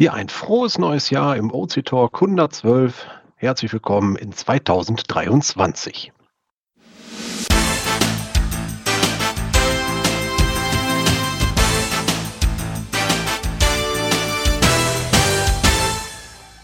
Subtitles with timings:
[0.00, 3.04] Ja, ein frohes neues Jahr im OC Talk 112.
[3.34, 6.12] Herzlich willkommen in 2023.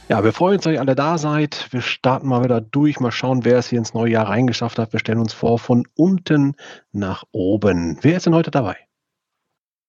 [0.08, 1.66] Ja, wir freuen uns, dass ihr alle da seid.
[1.72, 4.92] Wir starten mal wieder durch, mal schauen, wer es hier ins neue Jahr reingeschafft hat.
[4.92, 6.54] Wir stellen uns vor von unten
[6.92, 7.98] nach oben.
[8.00, 8.76] Wer ist denn heute dabei?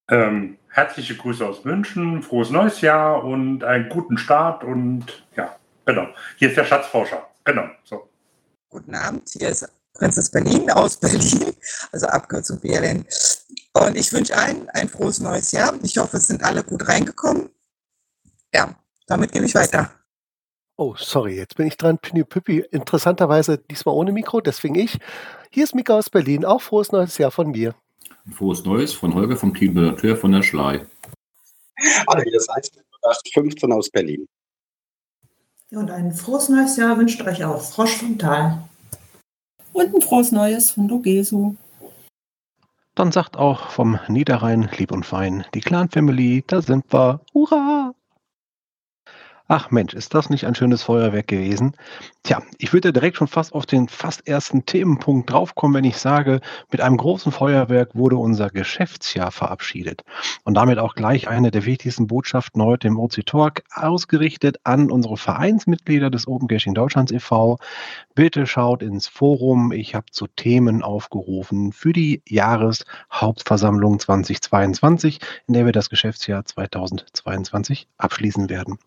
[0.09, 5.05] Ähm, herzliche Grüße aus München, frohes neues Jahr und einen guten Start und
[5.37, 6.07] ja, genau.
[6.35, 7.25] Hier ist der Schatzforscher.
[7.45, 7.63] Genau.
[7.85, 8.09] So.
[8.69, 11.53] Guten Abend, hier ist Prinzess Berlin aus Berlin,
[11.93, 13.05] also Abkürzung BLN.
[13.71, 15.73] Und ich wünsche allen ein frohes neues Jahr.
[15.81, 17.49] Ich hoffe, es sind alle gut reingekommen.
[18.53, 18.75] Ja,
[19.07, 19.91] damit gebe ich weiter.
[20.75, 21.99] Oh, sorry, jetzt bin ich dran.
[21.99, 24.99] Püppi, interessanterweise diesmal ohne Mikro, deswegen ich.
[25.51, 27.75] Hier ist Mika aus Berlin, auch frohes neues Jahr von mir.
[28.27, 30.83] Ein frohes Neues von Holger vom Team Redakteur von der Schlei.
[32.07, 32.49] Hallo, hier ist
[33.33, 34.27] 15 aus Berlin.
[35.69, 38.67] Und ein frohes neues Jahr wünscht euch auch Frosch vom Tal.
[39.73, 41.55] Und ein frohes Neues von Dogesu.
[42.95, 47.21] Dann sagt auch vom Niederrhein lieb und fein die Clan Family, da sind wir.
[47.33, 47.93] Hurra!
[49.47, 51.75] Ach Mensch, ist das nicht ein schönes Feuerwerk gewesen?
[52.23, 56.41] Tja, ich würde direkt schon fast auf den fast ersten Themenpunkt draufkommen, wenn ich sage,
[56.71, 60.03] mit einem großen Feuerwerk wurde unser Geschäftsjahr verabschiedet.
[60.45, 65.15] Und damit auch gleich eine der wichtigsten Botschaften heute im OC Talk ausgerichtet an unsere
[65.15, 67.59] Vereinsmitglieder des Open Caching Deutschlands e.V.
[68.15, 69.71] Bitte schaut ins Forum.
[69.71, 77.87] Ich habe zu Themen aufgerufen für die Jahreshauptversammlung 2022, in der wir das Geschäftsjahr 2022
[77.99, 78.79] abschließen werden.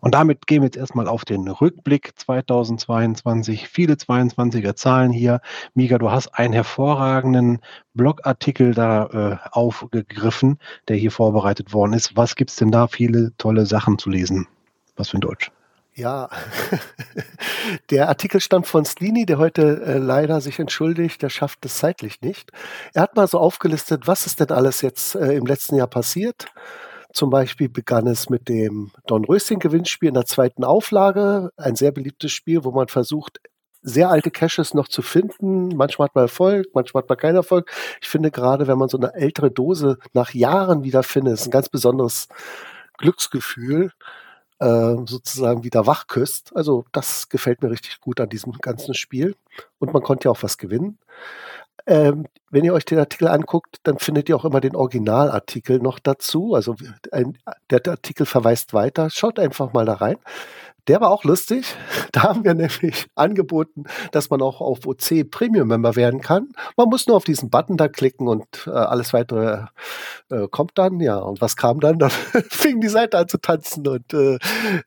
[0.00, 3.68] Und damit gehen wir jetzt erstmal auf den Rückblick 2022.
[3.68, 5.40] Viele 22er Zahlen hier.
[5.74, 7.60] Miga, du hast einen hervorragenden
[7.94, 12.16] Blogartikel da äh, aufgegriffen, der hier vorbereitet worden ist.
[12.16, 12.86] Was gibt es denn da?
[12.86, 14.46] Viele tolle Sachen zu lesen.
[14.96, 15.50] Was für ein Deutsch?
[15.94, 16.28] Ja,
[17.90, 22.20] der Artikel stammt von Slini, der heute äh, leider sich entschuldigt, der schafft es zeitlich
[22.20, 22.52] nicht.
[22.94, 26.52] Er hat mal so aufgelistet, was ist denn alles jetzt äh, im letzten Jahr passiert
[27.12, 31.92] zum Beispiel begann es mit dem Don Rösing Gewinnspiel in der zweiten Auflage, ein sehr
[31.92, 33.40] beliebtes Spiel, wo man versucht,
[33.80, 35.68] sehr alte Caches noch zu finden.
[35.68, 37.70] Manchmal hat man Erfolg, manchmal hat man keinen Erfolg.
[38.00, 41.52] Ich finde gerade, wenn man so eine ältere Dose nach Jahren wieder findet, ist ein
[41.52, 42.28] ganz besonderes
[42.98, 43.92] Glücksgefühl,
[44.58, 46.54] äh, sozusagen wieder wachküsst.
[46.56, 49.36] Also das gefällt mir richtig gut an diesem ganzen Spiel.
[49.78, 50.98] Und man konnte ja auch was gewinnen.
[51.88, 55.98] Ähm, wenn ihr euch den Artikel anguckt, dann findet ihr auch immer den Originalartikel noch
[55.98, 56.54] dazu.
[56.54, 56.76] Also
[57.12, 57.38] ein,
[57.70, 59.08] der Artikel verweist weiter.
[59.10, 60.18] Schaut einfach mal da rein.
[60.86, 61.74] Der war auch lustig.
[62.12, 66.48] Da haben wir nämlich angeboten, dass man auch auf OC Premium Member werden kann.
[66.76, 69.66] Man muss nur auf diesen Button da klicken und äh, alles weitere
[70.30, 70.98] äh, kommt dann.
[71.00, 71.98] Ja, und was kam dann?
[71.98, 74.38] Da fing die Seite an zu tanzen und äh, äh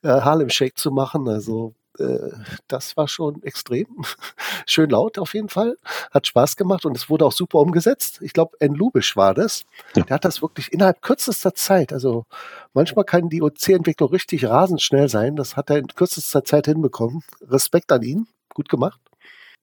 [0.04, 1.28] Harlem Shake zu machen.
[1.28, 2.32] Also äh,
[2.68, 3.88] das war schon extrem.
[4.66, 5.78] Schön laut auf jeden Fall.
[6.12, 8.20] Hat Spaß gemacht und es wurde auch super umgesetzt.
[8.22, 8.74] Ich glaube, N.
[8.74, 9.64] Lubisch war das.
[9.96, 10.04] Ja.
[10.04, 12.26] Der hat das wirklich innerhalb kürzester Zeit, also
[12.74, 15.36] manchmal kann die OC-Entwicklung richtig rasend schnell sein.
[15.36, 17.24] Das hat er in kürzester Zeit hinbekommen.
[17.42, 18.28] Respekt an ihn.
[18.54, 19.00] Gut gemacht.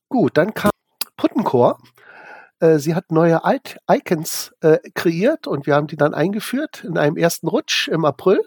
[0.09, 0.71] Gut, dann kam
[1.17, 1.77] Puttencore.
[2.61, 3.41] Äh, sie hat neue
[3.91, 8.41] Icons äh, kreiert und wir haben die dann eingeführt in einem ersten Rutsch im April.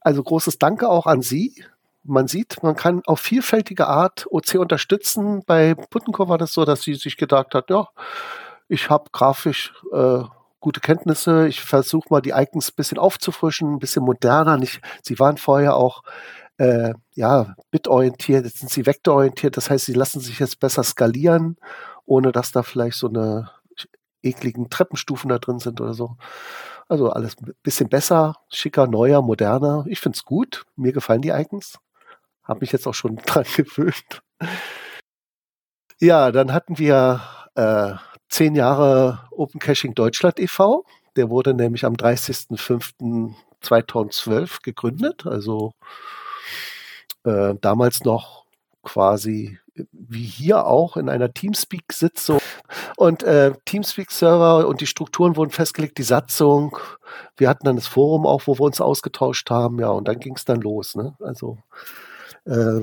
[0.00, 1.62] Also großes Danke auch an Sie
[2.04, 5.42] man sieht, man kann auf vielfältige Art OC unterstützen.
[5.46, 7.88] Bei Puttencore war das so, dass sie sich gedacht hat, ja,
[8.68, 10.22] ich habe grafisch äh,
[10.60, 14.56] gute Kenntnisse, ich versuche mal die Icons ein bisschen aufzufrischen, ein bisschen moderner.
[14.58, 16.02] Nicht, sie waren vorher auch
[16.58, 21.56] äh, ja, bitorientiert, jetzt sind sie vektororientiert, das heißt, sie lassen sich jetzt besser skalieren,
[22.04, 23.50] ohne dass da vielleicht so eine
[24.22, 26.16] ekligen Treppenstufen da drin sind oder so.
[26.88, 29.84] Also alles ein bisschen besser, schicker, neuer, moderner.
[29.88, 30.64] Ich finde es gut.
[30.76, 31.78] Mir gefallen die Icons.
[32.50, 34.22] Habe mich jetzt auch schon dran gewöhnt.
[36.00, 37.20] Ja, dann hatten wir
[37.54, 37.92] äh,
[38.28, 40.84] zehn Jahre Open Caching Deutschland e.V.
[41.14, 45.26] Der wurde nämlich am 30.05.2012 gegründet.
[45.26, 45.74] Also
[47.24, 48.46] äh, damals noch
[48.82, 49.60] quasi
[49.92, 52.40] wie hier auch in einer Teamspeak-Sitzung.
[52.96, 56.76] Und äh, Teamspeak-Server und die Strukturen wurden festgelegt, die Satzung.
[57.36, 59.78] Wir hatten dann das Forum auch, wo wir uns ausgetauscht haben.
[59.78, 60.96] Ja, und dann ging es dann los.
[60.96, 61.14] Ne?
[61.20, 61.58] Also
[62.50, 62.82] äh,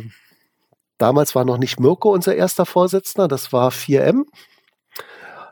[0.98, 4.24] damals war noch nicht Mirko unser erster Vorsitzender, das war 4M,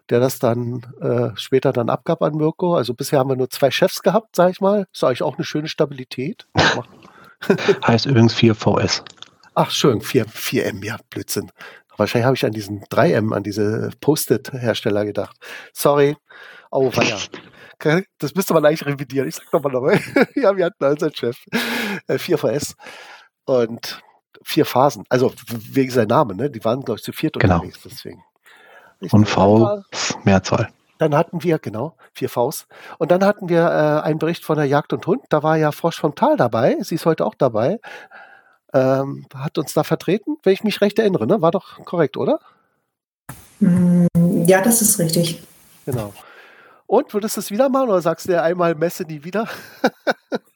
[0.10, 2.76] der das dann äh, später dann abgab an Mirko.
[2.76, 4.88] Also bisher haben wir nur zwei Chefs gehabt, sage ich mal.
[4.94, 6.48] Ist eigentlich auch eine schöne Stabilität.
[7.88, 9.04] heißt übrigens 4VS.
[9.56, 11.52] Ach, schön, 4, 4M, ja, Blödsinn.
[11.98, 15.38] Wahrscheinlich habe ich an diesen 3M, an diese Post-it-Hersteller gedacht.
[15.74, 16.18] Sorry.
[16.72, 17.18] Oh, weia.
[18.18, 19.28] Das müsste man eigentlich revidieren.
[19.28, 20.00] Ich sag doch mal nochmal.
[20.36, 21.38] ja, wir hatten unseren Chef,
[22.08, 22.74] äh, 4VS
[23.44, 24.02] und
[24.48, 25.04] vier Phasen.
[25.10, 25.34] Also
[25.72, 26.50] wegen seinem Namen, ne?
[26.50, 27.56] Die waren, glaube ich, zu viert Genau.
[27.56, 28.24] unterwegs, deswegen.
[29.02, 29.14] Richtig.
[29.14, 29.82] Und V,
[30.24, 30.70] Mehrzahl.
[31.00, 32.68] Dann hatten wir, genau, vier Vs.
[33.00, 35.24] Und dann hatten wir äh, einen Bericht von der Jagd und Hund.
[35.30, 36.78] Da war ja Frosch vom Tal dabei.
[36.82, 37.80] Sie ist heute auch dabei.
[38.74, 41.28] Ähm, hat uns da vertreten, wenn ich mich recht erinnere.
[41.28, 41.42] Ne?
[41.42, 42.40] War doch korrekt, oder?
[43.60, 44.06] Mm,
[44.46, 45.44] Ja, das ist richtig.
[45.86, 46.14] Genau.
[46.88, 49.48] Und würdest du es wieder machen oder sagst du dir einmal Messe nie wieder?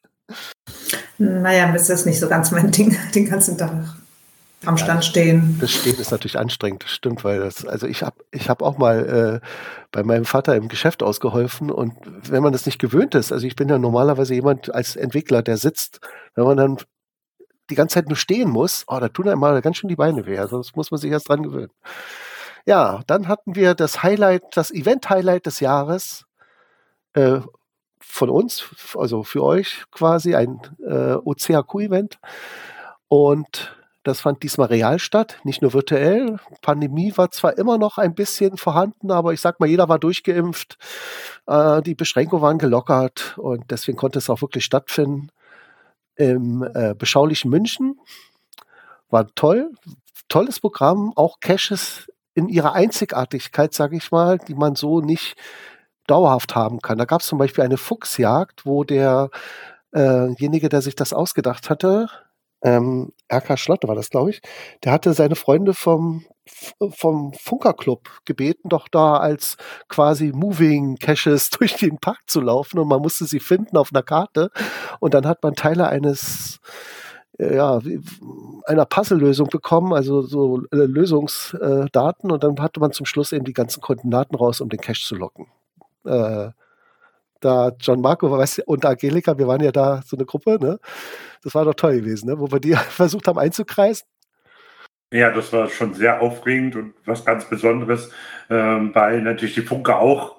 [1.19, 3.71] Naja, das ist nicht so ganz mein Ding, den ganzen Tag
[4.65, 5.57] am Stand stehen.
[5.61, 8.77] Das Stehen ist natürlich anstrengend, das stimmt, weil das, also ich habe ich hab auch
[8.77, 9.47] mal äh,
[9.91, 13.55] bei meinem Vater im Geschäft ausgeholfen und wenn man das nicht gewöhnt ist, also ich
[13.55, 16.01] bin ja normalerweise jemand als Entwickler, der sitzt,
[16.35, 16.77] wenn man dann
[17.69, 20.25] die ganze Zeit nur stehen muss, oh, da tun einem mal ganz schön die Beine
[20.25, 21.71] weh, also das muss man sich erst dran gewöhnen.
[22.65, 26.25] Ja, dann hatten wir das Highlight, das Event-Highlight des Jahres
[27.13, 27.39] äh,
[27.99, 28.65] von uns,
[28.97, 32.19] also für euch quasi, ein äh, OCHQ-Event
[33.07, 36.39] und das fand diesmal real statt, nicht nur virtuell.
[36.61, 40.77] Pandemie war zwar immer noch ein bisschen vorhanden, aber ich sag mal, jeder war durchgeimpft.
[41.47, 45.29] Äh, die Beschränkungen waren gelockert und deswegen konnte es auch wirklich stattfinden.
[46.15, 47.99] Im äh, beschaulichen München
[49.09, 49.71] war toll,
[50.27, 55.35] tolles Programm, auch Caches in ihrer Einzigartigkeit, sage ich mal, die man so nicht
[56.09, 56.97] dauerhaft haben kann.
[56.97, 62.07] Da gab es zum Beispiel eine Fuchsjagd, wo derjenige, der sich das ausgedacht hatte,
[62.61, 64.41] ähm, RK Schlotte war das, glaube ich,
[64.83, 66.25] der hatte seine Freunde vom,
[66.89, 69.55] vom Funkerclub gebeten, doch da als
[69.87, 74.03] quasi Moving Caches durch den Park zu laufen und man musste sie finden auf einer
[74.03, 74.51] Karte
[74.99, 76.59] und dann hat man Teile eines
[77.37, 77.79] äh, ja,
[78.65, 83.53] einer Puzzle-Lösung bekommen, also so äh, Lösungsdaten und dann hatte man zum Schluss eben die
[83.53, 85.47] ganzen Koordinaten raus, um den Cache zu locken.
[86.05, 86.49] Äh,
[87.39, 90.79] da John Marco weißt, und Angelika, wir waren ja da so eine Gruppe, ne?
[91.41, 92.39] Das war doch toll gewesen, ne?
[92.39, 94.05] wo wir die versucht haben einzukreisen.
[95.11, 98.11] Ja, das war schon sehr aufregend und was ganz Besonderes,
[98.49, 100.35] ähm, weil natürlich die Funke auch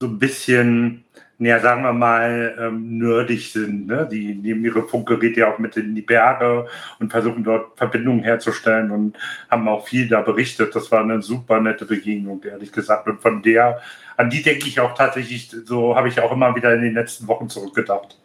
[0.00, 1.04] so ein bisschen,
[1.42, 3.88] naja, sagen wir mal, ähm, nerdig sind.
[3.88, 4.08] Ne?
[4.08, 6.68] Die nehmen ihre Funkgeräte auch mit in die Berge
[7.00, 9.18] und versuchen dort Verbindungen herzustellen und
[9.50, 10.76] haben auch viel da berichtet.
[10.76, 13.08] Das war eine super nette Begegnung, ehrlich gesagt.
[13.08, 13.80] Und von der,
[14.16, 17.26] an die denke ich auch tatsächlich, so habe ich auch immer wieder in den letzten
[17.26, 18.20] Wochen zurückgedacht.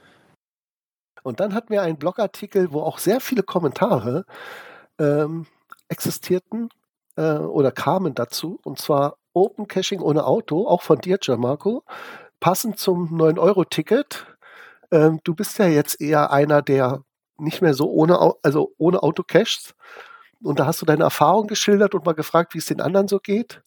[1.23, 4.25] Und dann hatten wir einen Blogartikel, wo auch sehr viele Kommentare
[4.99, 5.47] ähm,
[5.89, 6.69] existierten
[7.15, 11.83] äh, oder kamen dazu, und zwar Open Caching ohne Auto, auch von dir, Gianmarco,
[12.39, 14.25] passend zum 9-Euro-Ticket.
[14.91, 17.03] Ähm, du bist ja jetzt eher einer, der
[17.37, 19.75] nicht mehr so ohne, also ohne Auto cachst.
[20.41, 23.19] Und da hast du deine Erfahrung geschildert und mal gefragt, wie es den anderen so
[23.19, 23.61] geht.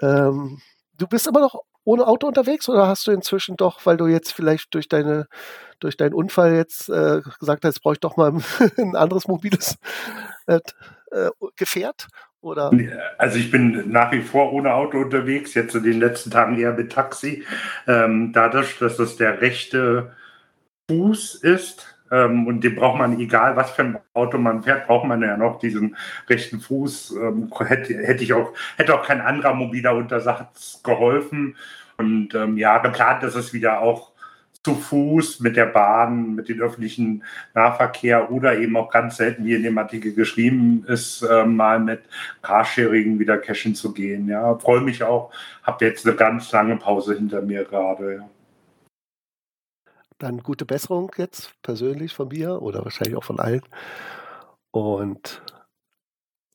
[0.00, 0.60] Ähm,
[0.98, 4.32] du bist immer noch ohne Auto unterwegs oder hast du inzwischen doch, weil du jetzt
[4.32, 5.26] vielleicht durch deine
[5.80, 8.32] durch deinen Unfall jetzt äh, gesagt hast, brauche ich doch mal
[8.78, 9.76] ein anderes mobiles
[10.46, 10.60] äh,
[11.10, 12.08] äh, Gefährt?
[12.44, 12.70] Oder
[13.16, 16.74] Also ich bin nach wie vor ohne Auto unterwegs, jetzt in den letzten Tagen eher
[16.74, 17.42] mit Taxi.
[17.86, 20.12] Ähm, dadurch, dass das der rechte
[20.90, 25.06] Fuß ist ähm, und den braucht man, egal was für ein Auto man fährt, braucht
[25.06, 25.96] man ja noch diesen
[26.28, 27.16] rechten Fuß.
[27.16, 31.56] Ähm, hätte, hätte ich auch, hätte auch kein anderer mobiler Untersatz geholfen.
[31.96, 34.13] Und ähm, ja, geplant ist es wieder auch
[34.64, 37.22] zu Fuß, mit der Bahn, mit dem öffentlichen
[37.54, 42.02] Nahverkehr oder eben auch ganz selten, wie in dem Artikel geschrieben ist, äh, mal mit
[42.40, 44.26] Carsharing wieder cashen zu gehen.
[44.26, 45.30] Ja, freue mich auch.
[45.62, 48.24] Habe jetzt eine ganz lange Pause hinter mir gerade.
[50.18, 53.62] Dann gute Besserung jetzt persönlich von mir oder wahrscheinlich auch von allen.
[54.70, 55.42] Und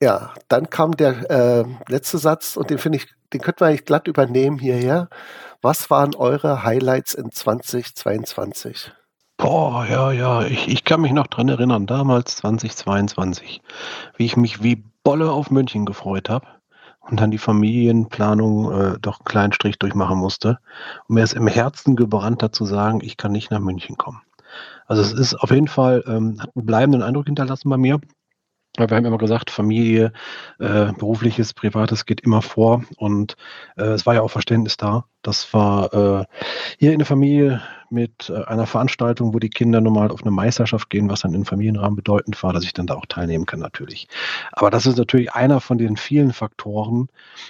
[0.01, 3.85] ja, dann kam der äh, letzte Satz und den finde ich, den könnten wir eigentlich
[3.85, 5.09] glatt übernehmen hierher.
[5.61, 8.91] Was waren eure Highlights in 2022?
[9.37, 13.61] Boah, ja, ja, ich, ich kann mich noch dran erinnern, damals 2022,
[14.17, 16.45] wie ich mich wie Bolle auf München gefreut habe
[17.09, 20.59] und dann die Familienplanung äh, doch einen kleinen Strich durchmachen musste.
[21.07, 24.21] Und mir ist im Herzen gebrannt, dazu sagen, ich kann nicht nach München kommen.
[24.87, 27.99] Also es ist auf jeden Fall, ähm, hat einen bleibenden Eindruck hinterlassen bei mir.
[28.87, 30.13] Wir haben immer gesagt, Familie,
[30.59, 32.83] äh, berufliches, privates geht immer vor.
[32.97, 33.35] Und
[33.77, 35.05] äh, es war ja auch Verständnis da.
[35.21, 36.25] Das war äh,
[36.77, 40.89] hier in der Familie mit äh, einer Veranstaltung, wo die Kinder normal auf eine Meisterschaft
[40.89, 44.07] gehen, was dann im Familienrahmen bedeutend war, dass ich dann da auch teilnehmen kann natürlich.
[44.51, 47.07] Aber das ist natürlich einer von den vielen Faktoren,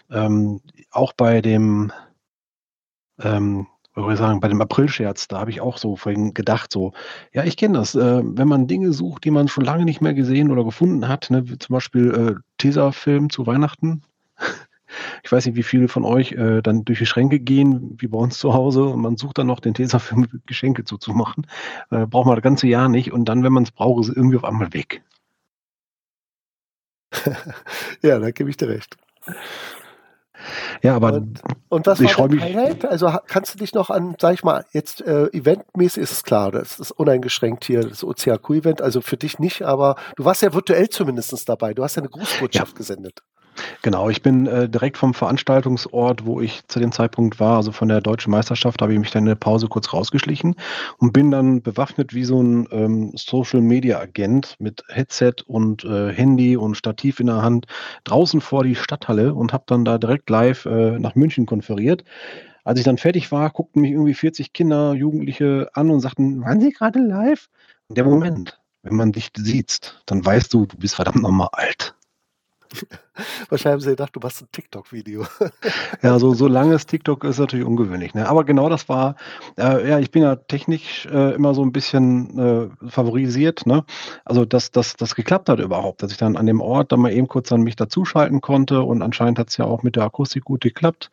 [0.10, 1.92] ähm, auch bei dem,
[3.22, 6.94] ähm, ich sagen, bei dem Aprilscherz, da habe ich auch so vorhin gedacht, so,
[7.34, 10.14] ja, ich kenne das, äh, wenn man Dinge sucht, die man schon lange nicht mehr
[10.14, 14.04] gesehen oder gefunden hat, ne, zum Beispiel äh, Teaserfilm zu Weihnachten,
[15.24, 18.18] Ich weiß nicht, wie viele von euch äh, dann durch die Schränke gehen, wie bei
[18.18, 21.48] uns zu Hause, und man sucht dann noch den Tesafilm Geschenke zuzumachen.
[21.92, 24.16] Äh, braucht man das ganze Jahr nicht und dann, wenn man es braucht, ist es
[24.16, 25.04] irgendwie auf einmal weg.
[28.02, 28.98] ja, da gebe ich dir recht.
[30.82, 32.86] Ja, aber Und, und was ich war dein mich- Highlight?
[32.86, 36.52] Also kannst du dich noch an, sag ich mal, jetzt äh, eventmäßig ist es klar,
[36.52, 40.90] das ist uneingeschränkt hier, das OCAQ-Event, also für dich nicht, aber du warst ja virtuell
[40.90, 41.74] zumindest dabei.
[41.74, 43.22] Du hast ja eine Grußbotschaft gesendet.
[43.82, 47.88] Genau, ich bin äh, direkt vom Veranstaltungsort, wo ich zu dem Zeitpunkt war, also von
[47.88, 50.56] der deutschen Meisterschaft, habe ich mich dann in der Pause kurz rausgeschlichen
[50.98, 56.12] und bin dann bewaffnet wie so ein ähm, Social Media Agent mit Headset und äh,
[56.12, 57.66] Handy und Stativ in der Hand
[58.04, 62.04] draußen vor die Stadthalle und habe dann da direkt live äh, nach München konferiert.
[62.64, 66.62] Als ich dann fertig war, guckten mich irgendwie 40 Kinder, Jugendliche an und sagten, waren
[66.62, 67.50] Sie gerade live?
[67.88, 71.96] Und der Moment, wenn man dich sieht, dann weißt du, du bist verdammt nochmal alt.
[73.50, 75.26] Wahrscheinlich haben sie gedacht, du machst ein TikTok-Video.
[76.02, 78.14] Ja, so, so langes TikTok ist natürlich ungewöhnlich.
[78.14, 78.28] Ne?
[78.28, 79.16] Aber genau das war,
[79.58, 83.66] äh, ja, ich bin ja technisch äh, immer so ein bisschen äh, favorisiert.
[83.66, 83.84] Ne?
[84.24, 87.28] Also, dass das geklappt hat überhaupt, dass ich dann an dem Ort dann mal eben
[87.28, 90.62] kurz an mich dazuschalten konnte und anscheinend hat es ja auch mit der Akustik gut
[90.62, 91.12] geklappt.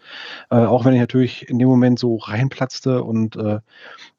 [0.51, 3.61] Äh, auch wenn ich natürlich in dem Moment so reinplatzte und äh,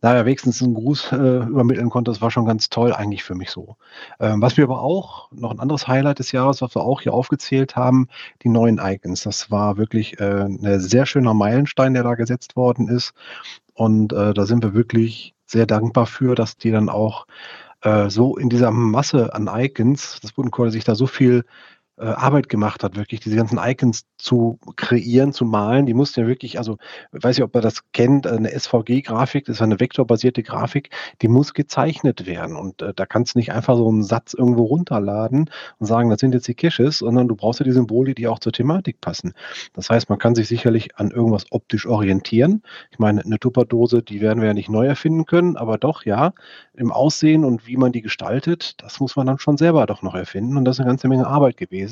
[0.02, 3.50] naja, wenigstens einen Gruß äh, übermitteln konnte, das war schon ganz toll eigentlich für mich
[3.50, 3.78] so.
[4.20, 7.14] Ähm, was mir aber auch noch ein anderes Highlight des Jahres, was wir auch hier
[7.14, 8.08] aufgezählt haben,
[8.44, 9.24] die neuen Icons.
[9.24, 13.14] Das war wirklich äh, ein sehr schöner Meilenstein, der da gesetzt worden ist.
[13.74, 17.28] Und äh, da sind wir wirklich sehr dankbar für, dass die dann auch
[17.82, 21.46] äh, so in dieser Masse an Icons, das Bodencore sich da so viel
[21.98, 25.86] äh, Arbeit gemacht hat, wirklich diese ganzen Icons zu kreieren, zu malen.
[25.86, 26.78] Die mussten ja wirklich, also
[27.14, 30.90] ich weiß nicht, ob ihr das kennt, eine SVG-Grafik, das ist eine vektorbasierte Grafik,
[31.22, 32.56] die muss gezeichnet werden.
[32.56, 35.50] Und äh, da kannst du nicht einfach so einen Satz irgendwo runterladen
[35.80, 38.40] und sagen, das sind jetzt die Caches, sondern du brauchst ja die Symbole, die auch
[38.40, 39.34] zur Thematik passen.
[39.74, 42.64] Das heißt, man kann sich sicherlich an irgendwas optisch orientieren.
[42.92, 46.34] Ich meine, eine Tupperdose, die werden wir ja nicht neu erfinden können, aber doch, ja,
[46.74, 50.16] im Aussehen und wie man die gestaltet, das muss man dann schon selber doch noch
[50.16, 50.58] erfinden.
[50.58, 51.87] Und das ist eine ganze Menge Arbeit gewesen.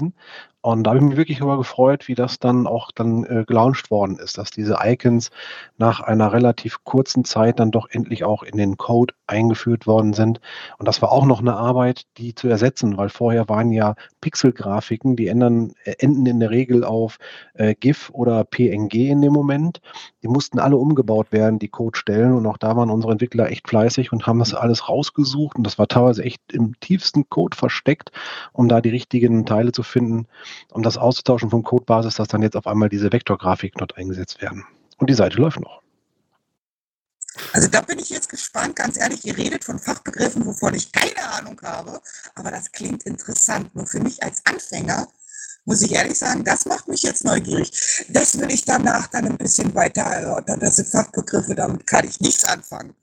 [0.66, 3.92] Und da habe ich mich wirklich darüber gefreut, wie das dann auch dann äh, gelauncht
[3.92, 5.30] worden ist, dass diese Icons
[5.78, 10.40] nach einer relativ kurzen Zeit dann doch endlich auch in den Code eingeführt worden sind.
[10.80, 15.16] Und das war auch noch eine Arbeit, die zu ersetzen, weil vorher waren ja Pixelgrafiken,
[15.16, 17.18] die ändern, äh, enden in der Regel auf
[17.54, 19.82] äh, GIF oder PNG in dem Moment.
[20.24, 22.34] Die mussten alle umgebaut werden, die Codestellen.
[22.34, 25.58] Und auch da waren unsere Entwickler echt fleißig und haben das alles rausgesucht.
[25.58, 28.12] Und das war teilweise echt im tiefsten Code versteckt,
[28.52, 30.28] um da die richtigen Teile zu finden,
[30.72, 34.66] um das auszutauschen von Codebasis, dass dann jetzt auf einmal diese Vektorgrafiken dort eingesetzt werden.
[34.98, 35.82] Und die Seite läuft noch.
[37.54, 41.30] Also da bin ich jetzt gespannt, ganz ehrlich, ihr redet von Fachbegriffen, wovon ich keine
[41.34, 42.02] Ahnung habe,
[42.36, 43.76] aber das klingt interessant.
[43.76, 45.08] Nur für mich als Anfänger
[45.66, 48.06] muss ich ehrlich sagen, das macht mich jetzt neugierig.
[48.10, 50.60] Das will ich danach dann ein bisschen weiter erörtern.
[50.60, 52.94] Das sind Fachbegriffe, damit kann ich nichts anfangen.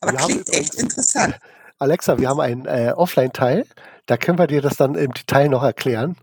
[0.00, 1.38] Aber Wir klingt echt interessant.
[1.78, 3.66] Alexa, wir haben einen äh, Offline-Teil,
[4.06, 6.16] da können wir dir das dann im Detail noch erklären.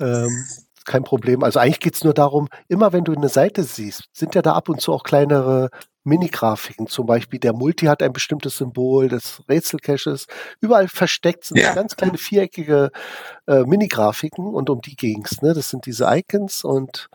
[0.00, 0.44] Ähm,
[0.84, 1.42] kein Problem.
[1.44, 4.54] Also eigentlich geht es nur darum, immer wenn du eine Seite siehst, sind ja da
[4.54, 5.68] ab und zu auch kleinere
[6.04, 6.86] Mini-Grafiken.
[6.86, 10.26] Zum Beispiel der Multi hat ein bestimmtes Symbol des Rätselcaches.
[10.60, 11.74] Überall versteckt sind Ja.
[11.74, 12.90] ganz kleine viereckige
[13.46, 15.42] äh, Mini-Grafiken und um die ging's.
[15.42, 15.52] Ne?
[15.52, 17.08] Das sind diese Icons und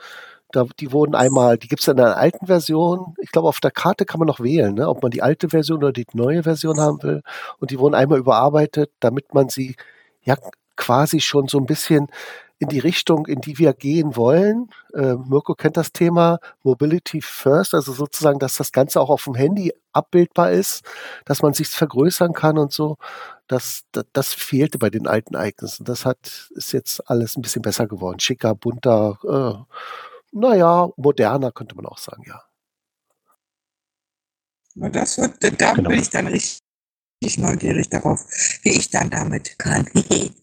[0.51, 3.15] da, die wurden einmal, die gibt's in einer alten Version.
[3.21, 4.87] Ich glaube, auf der Karte kann man noch wählen, ne?
[4.87, 7.23] ob man die alte Version oder die neue Version haben will.
[7.57, 9.75] Und die wurden einmal überarbeitet, damit man sie
[10.21, 10.37] ja
[10.75, 12.07] quasi schon so ein bisschen
[12.59, 14.69] in die Richtung, in die wir gehen wollen.
[14.93, 19.35] Äh, Mirko kennt das Thema Mobility First, also sozusagen, dass das Ganze auch auf dem
[19.35, 20.83] Handy abbildbar ist,
[21.25, 22.97] dass man sich vergrößern kann und so.
[23.47, 25.79] Das, das, das fehlte bei den alten Icons.
[25.79, 28.19] Und das hat, ist jetzt alles ein bisschen besser geworden.
[28.19, 29.19] Schicker, bunter,
[29.67, 29.75] äh,
[30.31, 32.41] naja, moderner könnte man auch sagen, ja.
[34.75, 35.89] Na, Das wird, da Genau.
[35.89, 36.61] bin ich dann richtig
[37.37, 38.25] neugierig darauf,
[38.63, 39.89] wie ich dann damit kann.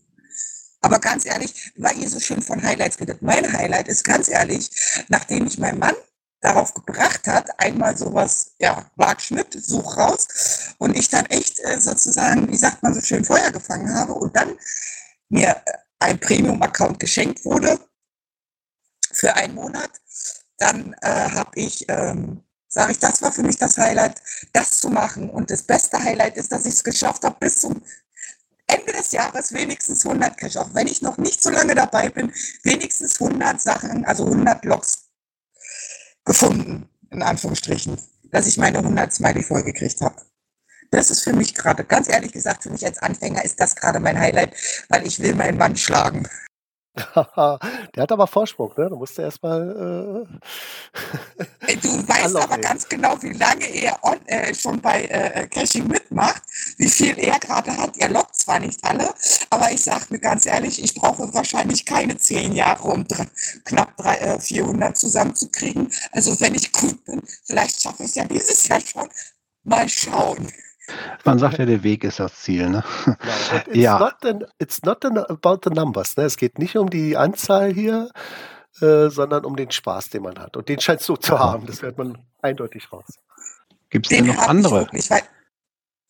[0.80, 4.70] Aber ganz ehrlich, weil ihr so schön von Highlights redet, mein Highlight ist ganz ehrlich,
[5.08, 5.94] nachdem ich meinen Mann
[6.40, 12.50] darauf gebracht hat, einmal sowas, ja, Waagschnitt, such raus, und ich dann echt äh, sozusagen,
[12.50, 14.56] wie sagt man so schön, Feuer gefangen habe und dann
[15.28, 17.78] mir äh, ein Premium-Account geschenkt wurde
[19.12, 19.90] für einen Monat,
[20.56, 24.22] dann äh, habe ich, ähm, sage ich, das war für mich das Highlight,
[24.52, 25.28] das zu machen.
[25.28, 27.82] Und das beste Highlight ist, dass ich es geschafft habe, bis zum
[28.70, 32.32] Ende des Jahres wenigstens 100 Cash, auch wenn ich noch nicht so lange dabei bin,
[32.62, 35.10] wenigstens 100 Sachen, also 100 Logs
[36.24, 37.98] gefunden, in Anführungsstrichen,
[38.30, 40.16] dass ich meine 100 Smiley voll gekriegt habe.
[40.90, 44.00] Das ist für mich gerade, ganz ehrlich gesagt, für mich als Anfänger ist das gerade
[44.00, 44.54] mein Highlight,
[44.88, 46.28] weil ich will meinen Mann schlagen.
[47.94, 48.88] Der hat aber Vorsprung, ne?
[48.90, 50.26] Da musst du erstmal.
[51.66, 55.86] Äh du weißt aber ganz genau, wie lange er on, äh, schon bei äh, Caching
[55.86, 56.42] mitmacht,
[56.78, 57.96] wie viel er gerade hat.
[57.98, 59.14] Er lockt zwar nicht alle,
[59.50, 63.26] aber ich sage mir ganz ehrlich, ich brauche wahrscheinlich keine zehn Jahre, um drei,
[63.64, 65.92] knapp drei, äh, 400 zusammenzukriegen.
[66.12, 69.08] Also wenn ich gut bin, vielleicht schaffe ich es ja dieses Jahr schon.
[69.62, 70.50] Mal schauen.
[71.24, 72.68] Man sagt ja, der Weg ist das Ziel.
[72.70, 72.84] Ne?
[73.04, 73.16] Genau.
[73.66, 73.98] It's, Ja.
[73.98, 76.16] not an, it's not an about the numbers.
[76.16, 76.24] Ne?
[76.24, 78.10] Es geht nicht um die Anzahl hier,
[78.80, 80.56] äh, sondern um den Spaß, den man hat.
[80.56, 81.66] Und den scheint so zu haben.
[81.66, 83.04] Das hört man eindeutig raus.
[83.90, 84.74] Gibt es denn Den noch ich andere?
[84.80, 85.22] wirklich, weil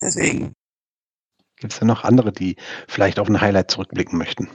[0.03, 0.53] deswegen.
[1.57, 2.57] Gibt es denn noch andere, die
[2.89, 4.49] vielleicht auf ein Highlight zurückblicken möchten?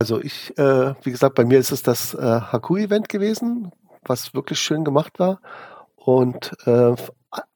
[0.00, 3.70] Also ich, äh, wie gesagt, bei mir ist es das äh, Haku-Event gewesen,
[4.02, 5.40] was wirklich schön gemacht war.
[5.96, 6.94] Und äh,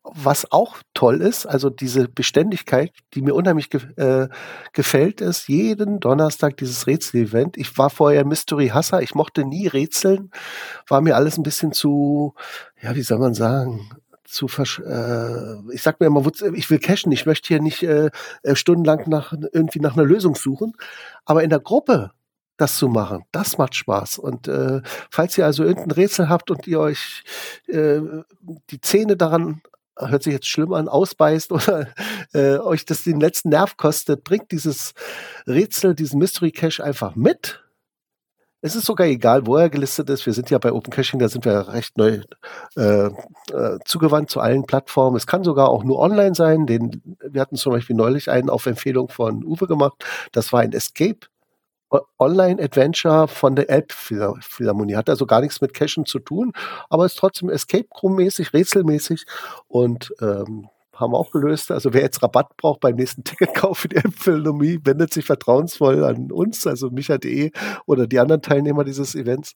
[0.03, 4.29] was auch toll ist, also diese Beständigkeit, die mir unheimlich ge äh,
[4.73, 7.57] gefällt, ist jeden Donnerstag dieses Rätsel-Event.
[7.57, 10.31] Ich war vorher Mystery-Hasser, ich mochte nie Rätseln,
[10.89, 12.35] war mir alles ein bisschen zu,
[12.81, 13.91] ja, wie soll man sagen,
[14.25, 16.25] zu versch äh, ich sag mir immer,
[16.55, 18.11] ich will cashen, ich möchte hier nicht äh,
[18.43, 20.73] äh, stundenlang nach irgendwie nach einer Lösung suchen,
[21.25, 22.11] aber in der Gruppe
[22.57, 24.19] das zu machen, das macht Spaß.
[24.19, 27.25] Und äh, falls ihr also irgendein Rätsel habt und ihr euch
[27.69, 28.01] äh,
[28.71, 29.63] die Zähne daran,
[29.99, 31.89] hört sich jetzt schlimm an, ausbeißt oder
[32.33, 34.95] äh, euch das den letzten Nerv kostet, bringt dieses
[35.47, 37.63] Rätsel, diesen Mystery Cache einfach mit.
[38.63, 40.27] Es ist sogar egal, wo er gelistet ist.
[40.27, 42.23] Wir sind ja bei Open Caching, da sind wir recht neu
[42.77, 45.17] äh, äh, zugewandt zu allen Plattformen.
[45.17, 46.67] Es kann sogar auch nur online sein.
[46.67, 50.05] Den, wir hatten zum Beispiel neulich einen auf Empfehlung von Uwe gemacht.
[50.33, 51.29] Das war ein Escape
[52.19, 54.97] Online-Adventure von der Elbphilharmonie.
[54.97, 56.53] Hat also gar nichts mit Cachen zu tun,
[56.91, 59.25] aber ist trotzdem Escape Room-mäßig, rätselmäßig
[59.69, 61.71] und ähm, haben auch gelöst.
[61.71, 66.33] Also wer jetzt Rabatt braucht beim nächsten Ticketkauf für die Elbphilharmonie, wendet sich vertrauensvoll an
[66.33, 67.53] uns, also micha.de
[67.87, 69.55] oder die anderen Teilnehmer dieses Events.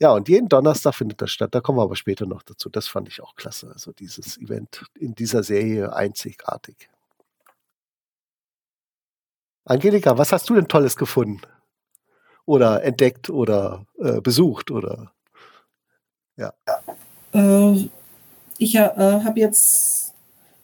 [0.00, 1.54] Ja, und jeden Donnerstag findet das statt.
[1.54, 2.68] Da kommen wir aber später noch dazu.
[2.68, 3.70] Das fand ich auch klasse.
[3.72, 6.88] Also dieses Event in dieser Serie einzigartig.
[9.64, 11.40] Angelika, was hast du denn Tolles gefunden?
[12.46, 15.12] Oder entdeckt oder äh, besucht oder
[17.32, 17.88] Äh,
[18.58, 20.14] ich äh, habe jetzt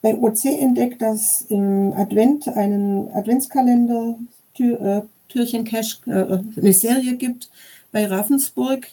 [0.03, 4.17] bei OC entdeckt, dass im Advent einen Adventskalender
[4.55, 7.51] Tür, äh, Türchen Cash äh, eine Serie gibt
[7.93, 8.87] bei Ravensburg,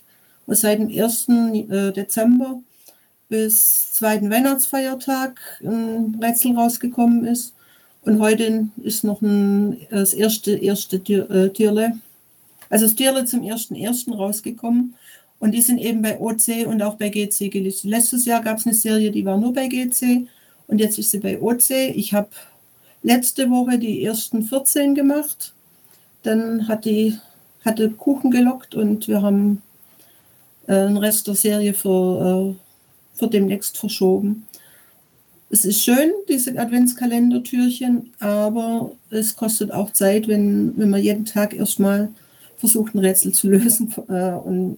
[0.46, 1.30] wo seit dem 1.
[1.30, 2.60] äh, Dezember
[3.30, 7.54] bis zweiten Weihnachtsfeiertag ein Rätsel rausgekommen ist.
[8.02, 11.94] Und heute ist noch ein, das erste, erste Tier, äh, Tierle,
[12.74, 14.96] also das Tierle zum ersten ersten rausgekommen.
[15.38, 17.92] Und die sind eben bei OC und auch bei GC gelistet.
[17.92, 20.28] Letztes Jahr gab es eine Serie, die war nur bei GC
[20.66, 21.70] und jetzt ist sie bei OC.
[21.70, 22.30] Ich habe
[23.04, 25.54] letzte Woche die ersten 14 gemacht.
[26.24, 27.16] Dann hat die,
[27.64, 29.62] hatte Kuchen gelockt und wir haben
[30.66, 34.48] äh, einen Rest der Serie für, äh, für demnächst verschoben.
[35.52, 41.54] Es ist schön, diese Adventskalendertürchen, aber es kostet auch Zeit, wenn, wenn man jeden Tag
[41.54, 42.10] erstmal
[42.64, 43.94] versucht, ein Rätsel zu lösen.
[44.08, 44.78] Äh, und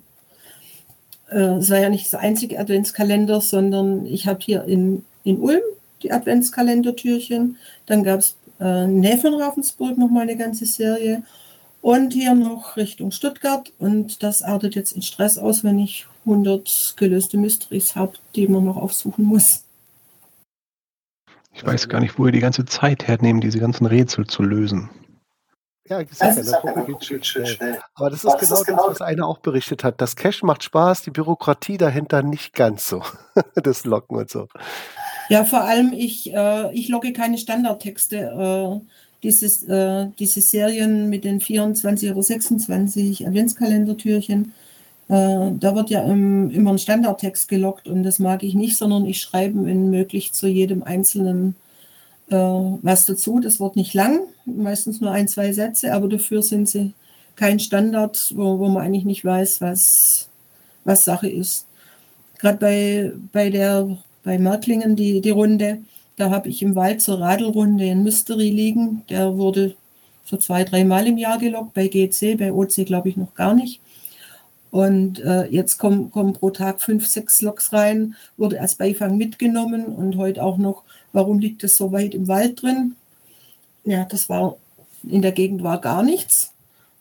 [1.29, 5.61] äh, es war ja nicht das einzige Adventskalender, sondern ich habe hier in, in Ulm
[6.01, 7.57] die Adventskalendertürchen.
[7.85, 11.21] Dann gab es äh, Nähe von Ravensburg nochmal eine ganze Serie.
[11.81, 13.71] Und hier noch Richtung Stuttgart.
[13.77, 18.65] Und das artet jetzt in Stress aus, wenn ich 100 gelöste Mysteries habe, die man
[18.65, 19.63] noch aufsuchen muss.
[21.53, 24.89] Ich weiß gar nicht, wo ihr die ganze Zeit hernehmen, diese ganzen Rätsel zu lösen.
[25.87, 27.79] Ja, ich sag ja, das Woche geht schön schnell.
[27.93, 30.01] Aber das ist genau das, was einer auch berichtet hat.
[30.01, 33.03] Das Cash macht Spaß, die Bürokratie dahinter nicht ganz so.
[33.55, 34.47] das Locken und so.
[35.29, 38.17] Ja, vor allem, ich, äh, ich logge keine Standardtexte.
[38.17, 38.85] Äh,
[39.21, 44.53] dieses, äh, diese Serien mit den 24 oder 26 Adventskalendertürchen,
[45.07, 49.05] äh, da wird ja im, immer ein Standardtext gelockt und das mag ich nicht, sondern
[49.05, 51.55] ich schreibe, wenn möglich, zu jedem einzelnen
[52.29, 53.39] äh, was dazu.
[53.39, 56.93] Das wird nicht lang, meistens nur ein, zwei Sätze, aber dafür sind sie
[57.35, 60.29] kein Standard, wo, wo man eigentlich nicht weiß, was,
[60.83, 61.67] was Sache ist.
[62.39, 63.49] Gerade bei, bei
[64.23, 65.79] bei Märklingen die, die Runde,
[66.17, 69.03] da habe ich im Wald zur Radelrunde ein Mystery liegen.
[69.09, 69.75] Der wurde
[70.25, 73.79] so zwei, dreimal im Jahr gelockt, bei GC, bei OC glaube ich noch gar nicht.
[74.75, 79.85] Und äh, jetzt kommen, kommen pro Tag fünf, sechs Loks rein, wurde als Beifang mitgenommen
[79.85, 80.83] und heute auch noch,
[81.13, 82.97] warum liegt es so weit im Wald drin?
[83.85, 84.57] Ja, das war,
[85.07, 86.51] in der Gegend war gar nichts.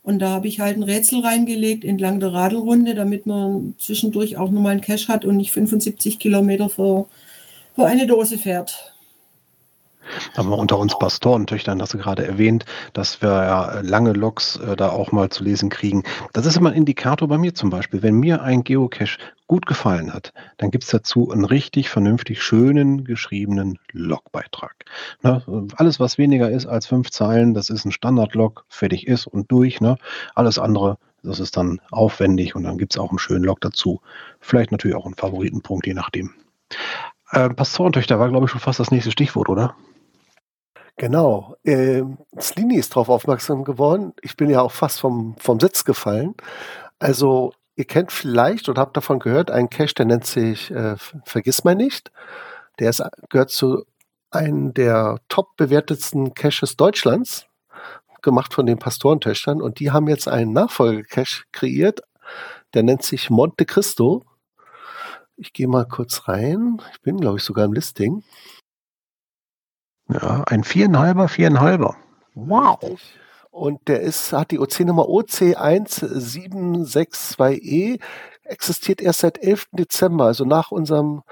[0.05, 4.53] Und da habe ich halt ein Rätsel reingelegt entlang der Radelrunde, damit man zwischendurch auch
[4.53, 7.07] nochmal einen Cash hat und nicht 75 Kilometer für,
[7.75, 8.93] für eine Dose fährt.
[10.37, 14.90] Aber unter uns Pastorentöchtern hast du gerade erwähnt, dass wir ja lange Logs äh, da
[14.90, 16.03] auch mal zu lesen kriegen.
[16.33, 18.03] Das ist immer ein Indikator bei mir zum Beispiel.
[18.03, 23.05] Wenn mir ein Geocache gut gefallen hat, dann gibt es dazu einen richtig vernünftig schönen
[23.05, 24.85] geschriebenen Logbeitrag.
[25.23, 25.43] Ne?
[25.77, 29.81] Alles, was weniger ist als fünf Zeilen, das ist ein Standardlog, fertig ist und durch.
[29.81, 29.97] Ne?
[30.35, 34.01] Alles andere, das ist dann aufwendig und dann gibt es auch einen schönen Log dazu.
[34.40, 36.33] Vielleicht natürlich auch einen Favoritenpunkt, je nachdem.
[37.31, 39.75] Äh, Pastorentöchter war, glaube ich, schon fast das nächste Stichwort, oder?
[40.96, 41.57] Genau.
[41.64, 44.12] Ähm, Slini ist darauf aufmerksam geworden.
[44.22, 46.35] Ich bin ja auch fast vom, vom Sitz gefallen.
[47.00, 51.64] Also, ihr kennt vielleicht oder habt davon gehört, einen Cache, der nennt sich äh, Vergiss
[51.64, 52.12] mal nicht.
[52.78, 53.85] Der ist, gehört zu
[54.30, 57.46] einem der top bewertetsten Caches Deutschlands,
[58.22, 59.62] gemacht von den Pastorentöchtern.
[59.62, 62.02] Und die haben jetzt einen Nachfolgecache kreiert,
[62.74, 64.24] der nennt sich Monte Cristo.
[65.37, 66.80] Ich gehe mal kurz rein.
[66.92, 68.22] Ich bin, glaube ich, sogar im Listing.
[70.09, 71.97] Ja, ein viereinhalber, viereinhalber.
[72.35, 72.81] Wow.
[73.51, 78.01] Und der ist, hat die OC-Nummer OC1762E,
[78.43, 79.69] existiert erst seit 11.
[79.73, 81.23] Dezember, also nach unserem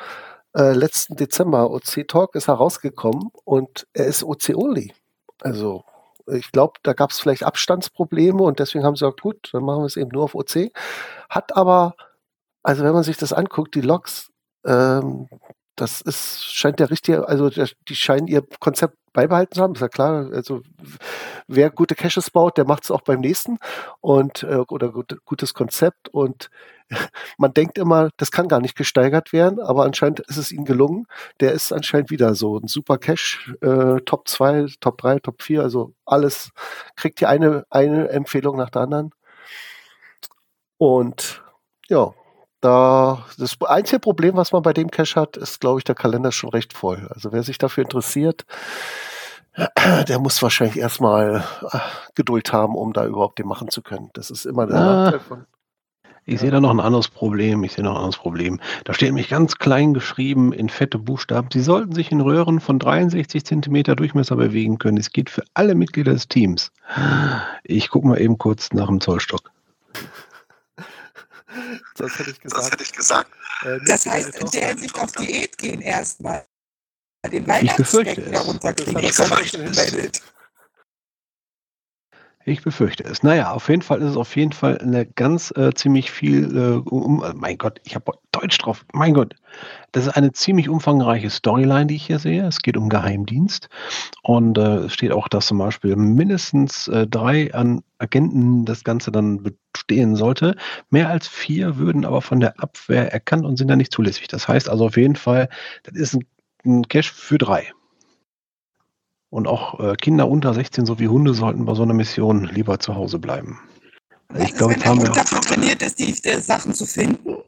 [0.55, 4.95] äh, letzten Dezember OC-Talk ist er rausgekommen und er ist OC-only.
[5.41, 5.85] Also
[6.27, 9.83] ich glaube, da gab es vielleicht Abstandsprobleme und deswegen haben sie gesagt, gut, dann machen
[9.83, 10.71] wir es eben nur auf OC.
[11.29, 11.95] Hat aber,
[12.63, 14.31] also wenn man sich das anguckt, die Logs,
[14.65, 15.29] ähm,
[15.77, 19.89] das ist, scheint der richtige, also die scheinen ihr Konzept beibehalten zu haben, ist ja
[19.89, 20.31] klar.
[20.33, 20.63] Also
[21.47, 23.59] wer gute Caches baut, der macht es auch beim nächsten
[24.01, 26.51] und äh, oder gut, gutes Konzept und
[27.39, 31.07] man denkt immer, das kann gar nicht gesteigert werden, aber anscheinend ist es ihnen gelungen.
[31.41, 35.63] Der ist anscheinend wieder so ein super Cache, äh, Top 2, Top 3, Top 4,
[35.63, 36.51] also alles
[36.97, 39.11] kriegt hier eine, eine Empfehlung nach der anderen.
[40.79, 41.43] Und
[41.89, 42.13] ja,
[42.63, 46.31] da, das einzige Problem, was man bei dem Cache hat, ist, glaube ich, der Kalender
[46.31, 47.09] ist schon recht voll.
[47.13, 48.47] Also wer sich dafür interessiert,
[50.09, 51.79] der muss wahrscheinlich erstmal äh,
[52.15, 54.11] Geduld haben, um da überhaupt den machen zu können.
[54.15, 55.47] Das ist immer der ah, Nachteil von.
[56.25, 57.65] Ich sehe da noch ein anderes Problem.
[57.65, 58.61] Ich sehe noch ein anderes Problem.
[58.85, 61.49] Da steht nämlich ganz klein geschrieben in fette Buchstaben.
[61.53, 64.99] Sie sollten sich in Röhren von 63 Zentimeter Durchmesser bewegen können.
[64.99, 66.71] Es geht für alle Mitglieder des Teams.
[67.65, 69.51] Ich gucke mal eben kurz nach dem Zollstock.
[71.99, 72.63] Sonst hätte ich gesagt.
[72.63, 73.31] Sonst hätte ich gesagt.
[73.63, 76.47] Äh, das heißt, in der Hinsicht auf Diät gehen erstmal.
[77.31, 80.23] Den ich befürchte es.
[82.45, 83.23] Ich befürchte es.
[83.23, 86.89] Naja, auf jeden Fall ist es auf jeden Fall eine ganz äh, ziemlich viel, äh,
[86.91, 89.37] um, äh, mein Gott, ich habe Deutsch drauf, mein Gott.
[89.93, 92.45] Das ist eine ziemlich umfangreiche Storyline, die ich hier sehe.
[92.45, 93.69] Es geht um Geheimdienst
[94.23, 99.13] und äh, es steht auch, dass zum Beispiel mindestens äh, drei an Agenten das Ganze
[99.13, 100.57] dann bestehen sollte.
[100.91, 104.27] Mehr als vier würden aber von der Abwehr erkannt und sind dann nicht zulässig.
[104.27, 105.49] Das heißt also auf jeden Fall,
[105.85, 106.25] das ist ein,
[106.65, 107.73] ein Cash für drei.
[109.33, 112.95] Und auch äh, Kinder unter 16 sowie Hunde sollten bei so einer Mission lieber zu
[112.95, 113.59] Hause bleiben.
[114.29, 115.09] Also ich glaube, jetzt haben wir.
[115.09, 117.39] dafür trainiert ist, die, die Sachen zu finden.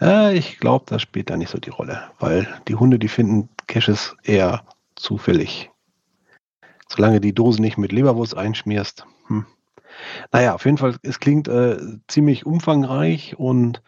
[0.00, 3.48] Äh, ich glaube, das spielt da nicht so die Rolle, weil die Hunde, die finden
[3.68, 4.64] Caches eher
[4.96, 5.70] zufällig.
[6.88, 9.06] Solange die Dose nicht mit Leberwurst einschmierst.
[9.28, 9.46] Hm.
[10.32, 11.76] Naja, auf jeden Fall, es klingt äh,
[12.08, 13.84] ziemlich umfangreich und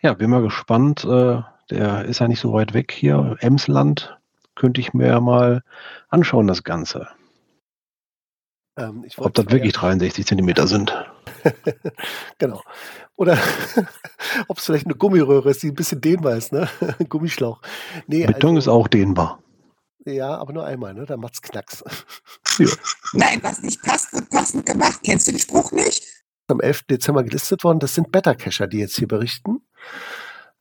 [0.00, 1.04] ja, bin mal gespannt.
[1.04, 4.16] Äh, der ist ja nicht so weit weg hier, Emsland
[4.58, 5.62] könnte ich mir mal
[6.08, 7.08] anschauen, das Ganze.
[8.76, 10.94] Ähm, Ob das wirklich 63 Zentimeter sind.
[12.38, 12.62] genau.
[13.16, 13.38] Oder
[14.48, 16.68] ob es vielleicht eine Gummiröhre ist, die ein bisschen dehnbar ist, ne?
[17.08, 17.60] Gummischlauch.
[18.06, 19.42] Nee, Beton also, ist auch dehnbar.
[20.04, 21.06] Ja, aber nur einmal, ne?
[21.06, 21.82] Da macht's Knacks.
[22.58, 22.68] Ja.
[23.12, 25.00] Nein, was nicht passt, wird passend gemacht.
[25.02, 26.04] Kennst du den Spruch nicht?
[26.46, 26.84] Am 11.
[26.84, 27.78] Dezember gelistet worden.
[27.78, 29.60] Das sind Beta-Cacher, die jetzt hier berichten.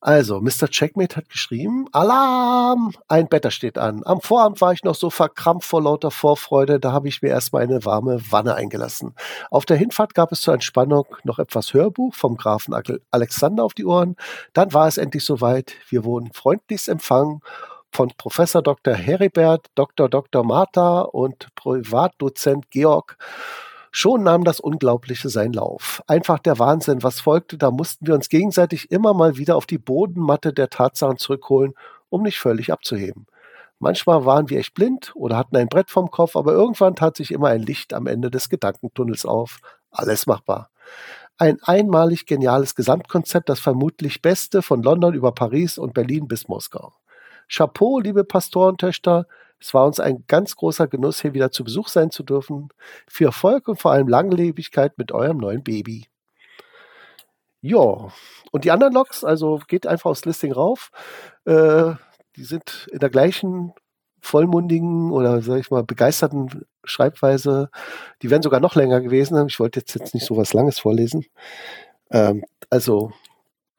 [0.08, 0.70] Also, Mr.
[0.70, 2.94] Checkmate hat geschrieben, Alarm!
[3.10, 4.04] Ein Better steht an.
[4.06, 7.64] Am Vorabend war ich noch so verkrampft vor lauter Vorfreude, da habe ich mir erstmal
[7.64, 9.16] eine warme Wanne eingelassen.
[9.52, 12.74] Auf der Hinfahrt gab es zur Entspannung noch etwas Hörbuch vom Grafen
[13.12, 14.16] Alexander auf die Ohren.
[14.54, 15.74] Dann war es endlich soweit.
[15.90, 17.42] Wir wurden freundlichst empfangen
[17.92, 18.94] von Professor Dr.
[18.94, 20.08] Heribert, Dr.
[20.08, 20.46] Dr.
[20.46, 23.18] Martha und Privatdozent Georg
[24.00, 26.04] Schon nahm das Unglaubliche seinen Lauf.
[26.06, 29.80] Einfach der Wahnsinn, was folgte, da mussten wir uns gegenseitig immer mal wieder auf die
[29.80, 31.74] Bodenmatte der Tatsachen zurückholen,
[32.10, 33.26] um nicht völlig abzuheben.
[33.80, 37.32] Manchmal waren wir echt blind oder hatten ein Brett vom Kopf, aber irgendwann tat sich
[37.32, 39.62] immer ein Licht am Ende des Gedankentunnels auf.
[39.90, 40.70] Alles machbar.
[41.40, 46.94] Ein einmalig geniales Gesamtkonzept, das vermutlich beste von London über Paris und Berlin bis Moskau.
[47.50, 49.26] Chapeau, liebe Pastorentöchter,
[49.60, 52.70] es war uns ein ganz großer Genuss, hier wieder zu Besuch sein zu dürfen.
[53.08, 56.08] Viel Erfolg und vor allem Langlebigkeit mit eurem neuen Baby.
[57.62, 58.12] Ja,
[58.52, 60.92] und die anderen Logs, also geht einfach aufs Listing rauf.
[61.46, 61.94] Äh,
[62.36, 63.74] die sind in der gleichen
[64.22, 67.70] vollmundigen oder sag ich mal begeisterten Schreibweise,
[68.22, 69.48] die wären sogar noch länger gewesen.
[69.48, 71.26] Ich wollte jetzt, jetzt nicht so was Langes vorlesen.
[72.12, 73.12] Ähm, also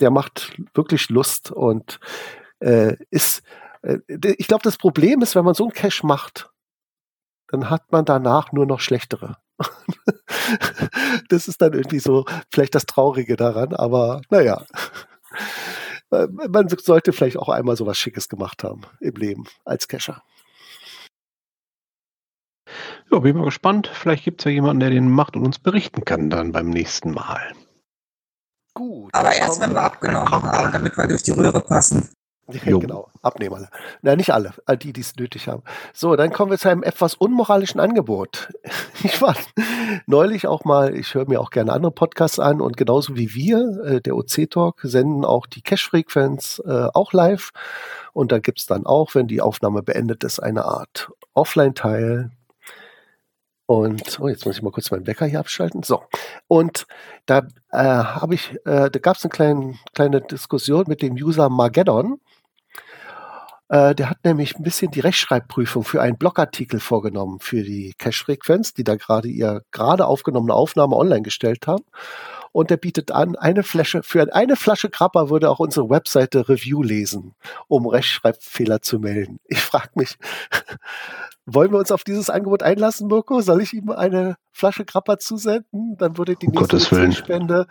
[0.01, 2.01] der macht wirklich Lust und
[2.61, 3.43] äh, ist,
[3.83, 6.51] ich glaube, das Problem ist, wenn man so einen Cache macht,
[7.49, 9.38] dann hat man danach nur noch schlechtere.
[11.29, 14.64] das ist dann irgendwie so vielleicht das Traurige daran, aber naja.
[16.11, 20.23] Äh, man sollte vielleicht auch einmal so was Schickes gemacht haben im Leben als Cacher.
[23.11, 23.91] Ja, bin mal gespannt.
[23.93, 27.11] Vielleicht gibt es ja jemanden, der den macht und uns berichten kann dann beim nächsten
[27.11, 27.53] Mal.
[28.73, 29.12] Gut.
[29.14, 32.09] Aber erst, wenn wir abgenommen haben, damit wir durch die Röhre passen.
[32.65, 33.69] Ja, genau, abnehmen alle.
[34.03, 35.63] Na, nicht alle, all die, die es nötig haben.
[35.93, 38.49] So, dann kommen wir zu einem etwas unmoralischen Angebot.
[39.05, 39.37] Ich war
[40.07, 43.85] neulich auch mal, ich höre mir auch gerne andere Podcasts an und genauso wie wir,
[43.85, 47.51] äh, der OC-Talk, senden auch die Cash-Frequenz äh, auch live.
[48.13, 52.33] Und da gibt es dann auch, wenn die Aufnahme beendet ist, eine Art Offline-Teil,
[53.71, 55.83] und oh, jetzt muss ich mal kurz meinen Wecker hier abschalten.
[55.83, 56.03] So.
[56.47, 56.87] Und
[57.27, 61.51] da äh, habe ich, äh, da gab es eine kleine, kleine Diskussion mit dem User
[61.51, 62.19] Mageddon.
[63.69, 68.75] Äh, der hat nämlich ein bisschen die Rechtschreibprüfung für einen Blogartikel vorgenommen für die Cache-Frequenz,
[68.75, 71.85] die da gerade ihr gerade aufgenommene Aufnahme online gestellt haben.
[72.53, 76.83] Und der bietet an, eine Flasche, für eine Flasche Krapper würde auch unsere Webseite Review
[76.83, 77.35] lesen,
[77.69, 79.39] um Rechtschreibfehler zu melden.
[79.45, 80.17] Ich frage mich,
[81.47, 83.43] wollen wir uns auf dieses Angebot einlassen, Mirko?
[83.43, 85.97] Soll ich ihm eine Flasche Krapper zusenden?
[85.99, 87.67] Dann würde die nächste OC-Spende,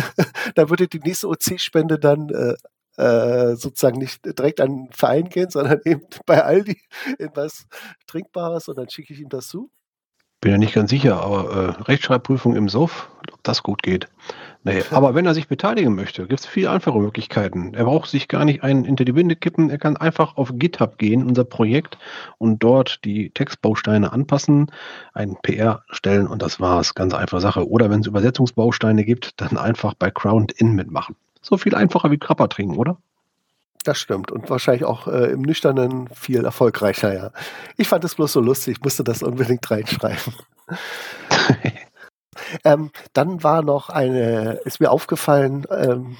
[0.54, 2.54] dann würde die nächste OC-Spende dann äh,
[2.98, 6.80] äh, sozusagen nicht direkt an den Verein gehen, sondern eben bei Aldi
[7.18, 7.66] in was
[8.06, 9.70] Trinkbares und dann schicke ich ihm das zu.
[10.40, 14.06] Bin ja nicht ganz sicher, aber äh, Rechtschreibprüfung im Sof, ob das gut geht.
[14.62, 17.74] Nee, aber wenn er sich beteiligen möchte, gibt es viel einfache Möglichkeiten.
[17.74, 19.68] Er braucht sich gar nicht einen hinter die Binde kippen.
[19.68, 21.98] Er kann einfach auf GitHub gehen, unser Projekt,
[22.38, 24.70] und dort die Textbausteine anpassen,
[25.12, 26.94] ein PR stellen und das war's.
[26.94, 27.68] Ganz einfache Sache.
[27.68, 31.16] Oder wenn es Übersetzungsbausteine gibt, dann einfach bei CrownIn mitmachen.
[31.42, 32.98] So viel einfacher wie Krapper trinken, oder?
[33.84, 34.30] Das stimmt.
[34.30, 37.30] Und wahrscheinlich auch äh, im Nüchternen viel erfolgreicher, ja.
[37.76, 40.34] Ich fand es bloß so lustig, musste das unbedingt reinschreiben.
[42.64, 46.16] ähm, dann war noch eine, ist mir aufgefallen, ähm,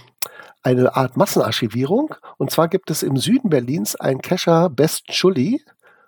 [0.62, 2.14] eine Art Massenarchivierung.
[2.36, 5.62] Und zwar gibt es im Süden Berlins einen Cacher Best Schulli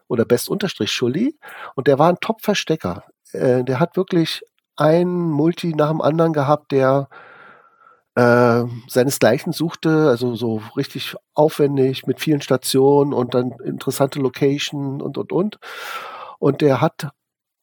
[0.09, 1.39] oder Best-Schulli
[1.77, 3.05] und der war ein Top-Verstecker.
[3.33, 4.43] Äh, der hat wirklich
[4.77, 7.09] einen Multi nach dem anderen gehabt, der
[8.21, 15.17] äh, seinesgleichen suchte, also so richtig aufwendig mit vielen Stationen und dann interessante Location und
[15.17, 15.59] und und.
[16.39, 17.09] Und der hat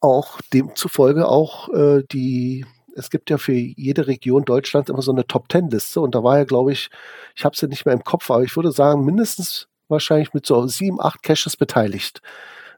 [0.02, 2.66] auch demzufolge auch äh, die,
[2.96, 6.24] es gibt ja für jede Region Deutschlands immer so eine Top Ten Liste und da
[6.24, 6.90] war er, glaube ich,
[7.36, 10.66] ich habe sie nicht mehr im Kopf, aber ich würde sagen, mindestens wahrscheinlich mit so
[10.68, 12.22] sieben, acht Caches beteiligt.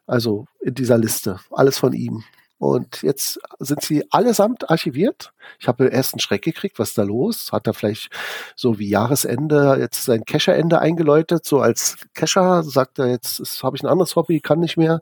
[0.05, 1.39] Also in dieser Liste.
[1.51, 2.23] Alles von ihm.
[2.59, 5.31] Und jetzt sind sie allesamt archiviert.
[5.59, 7.53] Ich habe erst einen Schreck gekriegt, was ist da los?
[7.53, 8.11] Hat er vielleicht
[8.55, 11.45] so wie Jahresende jetzt sein Cacher-Ende eingeläutet?
[11.45, 15.01] So als Cacher sagt er jetzt, habe ich ein anderes Hobby, kann nicht mehr.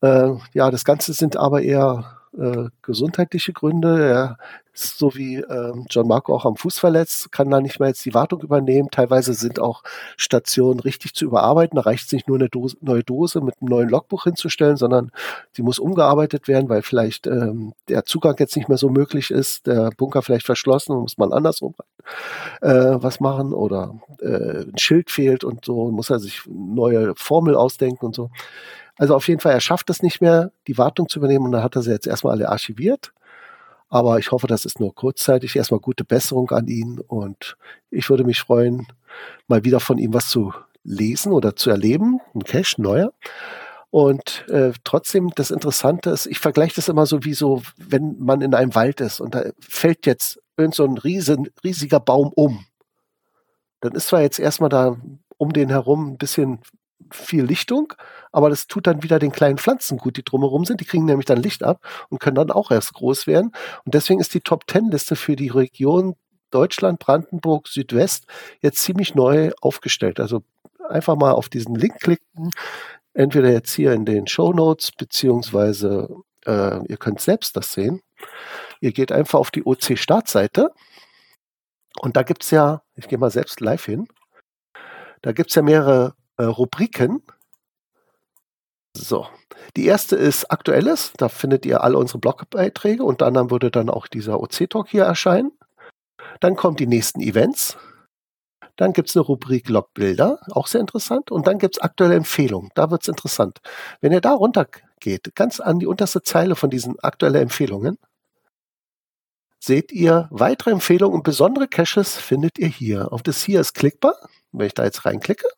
[0.00, 4.08] Äh, ja, das Ganze sind aber eher äh, gesundheitliche Gründe.
[4.08, 4.38] Er
[4.72, 8.04] ist so wie äh, John Marco auch am Fuß verletzt, kann da nicht mehr jetzt
[8.04, 8.90] die Wartung übernehmen.
[8.90, 9.82] Teilweise sind auch
[10.16, 11.76] Stationen richtig zu überarbeiten.
[11.76, 15.10] Da reicht es nicht nur eine Dose, neue Dose mit einem neuen Logbuch hinzustellen, sondern
[15.56, 19.66] die muss umgearbeitet werden, weil vielleicht ähm, der Zugang jetzt nicht mehr so möglich ist,
[19.66, 21.74] der Bunker vielleicht verschlossen, muss man andersrum
[22.60, 27.54] äh, was machen oder äh, ein Schild fehlt und so, muss er sich neue Formel
[27.54, 28.30] ausdenken und so.
[28.98, 31.62] Also auf jeden Fall, er schafft es nicht mehr, die Wartung zu übernehmen und dann
[31.62, 33.12] hat er sie jetzt erstmal alle archiviert.
[33.88, 35.56] Aber ich hoffe, das ist nur kurzzeitig.
[35.56, 37.56] Erstmal gute Besserung an ihn und
[37.90, 38.86] ich würde mich freuen,
[39.46, 40.52] mal wieder von ihm was zu
[40.84, 42.20] lesen oder zu erleben.
[42.34, 43.12] Ein Cache, neuer.
[43.90, 48.42] Und äh, trotzdem, das Interessante ist, ich vergleiche das immer so wie so, wenn man
[48.42, 52.66] in einem Wald ist und da fällt jetzt irgend so ein riesen, riesiger Baum um.
[53.80, 54.96] Dann ist zwar jetzt erstmal da
[55.38, 56.58] um den herum ein bisschen
[57.10, 57.92] viel Lichtung,
[58.32, 60.80] aber das tut dann wieder den kleinen Pflanzen gut, die drumherum sind.
[60.80, 63.52] Die kriegen nämlich dann Licht ab und können dann auch erst groß werden.
[63.84, 66.14] Und deswegen ist die Top Ten Liste für die Region
[66.50, 68.26] Deutschland, Brandenburg, Südwest
[68.60, 70.20] jetzt ziemlich neu aufgestellt.
[70.20, 70.42] Also
[70.88, 72.50] einfach mal auf diesen Link klicken,
[73.14, 76.08] entweder jetzt hier in den Show Notes, beziehungsweise
[76.46, 78.00] äh, ihr könnt selbst das sehen.
[78.80, 80.72] Ihr geht einfach auf die OC-Startseite
[82.00, 84.08] und da gibt es ja, ich gehe mal selbst live hin,
[85.22, 87.22] da gibt es ja mehrere äh, Rubriken.
[88.96, 89.26] So,
[89.76, 91.12] die erste ist Aktuelles.
[91.16, 93.04] Da findet ihr alle unsere Blogbeiträge.
[93.04, 95.52] Unter anderem würde dann auch dieser OC-Talk hier erscheinen.
[96.40, 97.76] Dann kommen die nächsten Events.
[98.76, 101.32] Dann gibt es eine Rubrik Logbilder, auch sehr interessant.
[101.32, 102.70] Und dann gibt es aktuelle Empfehlungen.
[102.74, 103.58] Da wird es interessant.
[104.00, 107.98] Wenn ihr da runtergeht, ganz an die unterste Zeile von diesen aktuellen Empfehlungen,
[109.58, 113.12] seht ihr weitere Empfehlungen und besondere Caches findet ihr hier.
[113.12, 114.14] Auf das hier ist klickbar.
[114.52, 115.48] Wenn ich da jetzt reinklicke,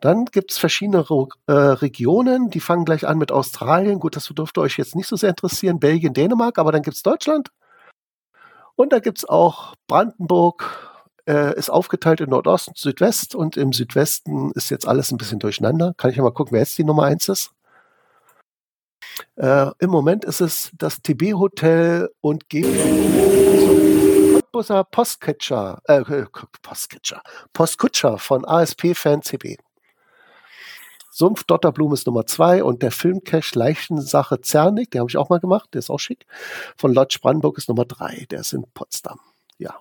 [0.00, 1.04] dann gibt es verschiedene
[1.46, 4.00] äh, Regionen, die fangen gleich an mit Australien.
[4.00, 5.78] Gut, das dürfte euch jetzt nicht so sehr interessieren.
[5.78, 7.50] Belgien, Dänemark, aber dann gibt es Deutschland.
[8.76, 14.52] Und da gibt es auch Brandenburg, äh, ist aufgeteilt in Nordosten, Südwest und im Südwesten
[14.52, 15.92] ist jetzt alles ein bisschen durcheinander.
[15.98, 17.52] Kann ich ja mal gucken, wer jetzt die Nummer eins ist.
[19.36, 22.62] Äh, Im Moment ist es das TB Hotel und G
[24.50, 26.02] Cottbusser Postcatcher, äh,
[26.62, 29.58] Postcatcher, Postkutscher von ASP Fan CB.
[31.20, 35.38] Sumpf Dotterblume ist Nummer zwei und der Filmcache Leichensache Zernig, den habe ich auch mal
[35.38, 36.24] gemacht, der ist auch schick.
[36.78, 39.20] Von Lodge Brandenburg ist Nummer drei, der ist in Potsdam.
[39.58, 39.74] Ja.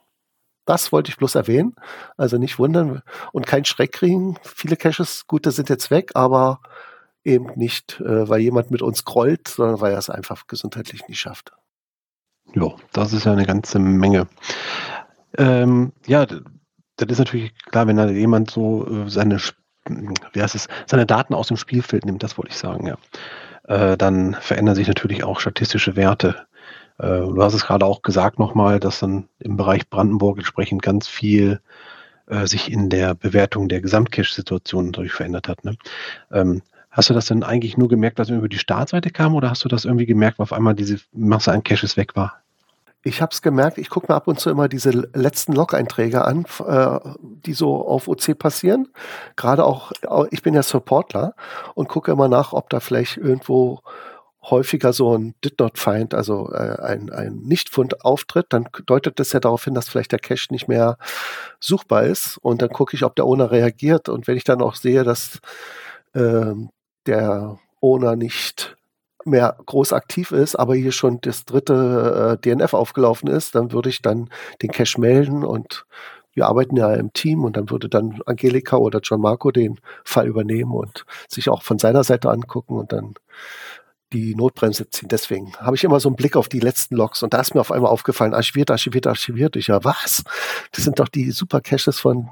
[0.65, 1.75] Das wollte ich bloß erwähnen.
[2.17, 4.35] Also nicht wundern und kein Schreck kriegen.
[4.43, 6.59] Viele Caches, gute sind jetzt weg, aber
[7.23, 11.21] eben nicht, äh, weil jemand mit uns grollt, sondern weil er es einfach gesundheitlich nicht
[11.21, 11.53] schafft.
[12.53, 14.27] Ja, das ist ja eine ganze Menge.
[15.37, 16.41] Ähm, ja, das
[17.07, 19.39] ist natürlich klar, wenn da jemand so äh, seine
[20.33, 22.97] wie heißt es, seine Daten aus dem Spielfeld nimmt, das wollte ich sagen, ja.
[23.67, 26.47] Äh, dann verändern sich natürlich auch statistische Werte.
[26.97, 31.07] Äh, du hast es gerade auch gesagt nochmal, dass dann im Bereich Brandenburg entsprechend ganz
[31.07, 31.61] viel
[32.27, 35.65] äh, sich in der Bewertung der Gesamtcache-Situation natürlich verändert hat.
[35.65, 35.75] Ne?
[36.31, 39.63] Ähm, hast du das denn eigentlich nur gemerkt, wir über die Startseite kam oder hast
[39.63, 42.41] du das irgendwie gemerkt, weil auf einmal diese Masse an Caches weg war?
[43.01, 46.45] Ich habe es gemerkt, ich gucke mir ab und zu immer diese letzten Log-Einträge an,
[46.67, 48.89] äh, die so auf OC passieren.
[49.37, 49.93] Gerade auch,
[50.31, 51.33] ich bin ja Supportler
[51.75, 53.81] und gucke immer nach, ob da vielleicht irgendwo
[54.43, 59.31] häufiger so ein Did Not Find, also äh, ein, ein Nichtfund auftritt, dann deutet das
[59.33, 60.97] ja darauf hin, dass vielleicht der Cache nicht mehr
[61.59, 62.37] suchbar ist.
[62.37, 64.09] Und dann gucke ich, ob der Owner reagiert.
[64.09, 65.39] Und wenn ich dann auch sehe, dass
[66.13, 66.53] äh,
[67.05, 68.77] der Owner nicht
[69.29, 73.89] mehr groß aktiv ist, aber hier schon das dritte äh, DNF aufgelaufen ist, dann würde
[73.89, 74.29] ich dann
[74.61, 75.85] den Cache melden und
[76.33, 80.27] wir arbeiten ja im Team und dann würde dann Angelika oder John Marco den Fall
[80.27, 83.15] übernehmen und sich auch von seiner Seite angucken und dann
[84.13, 85.09] die Notbremse ziehen.
[85.09, 87.61] Deswegen habe ich immer so einen Blick auf die letzten Logs und da ist mir
[87.61, 89.55] auf einmal aufgefallen, archiviert, archiviert, archiviert.
[89.55, 90.23] Ich ja, was?
[90.71, 92.29] Das sind doch die super Caches von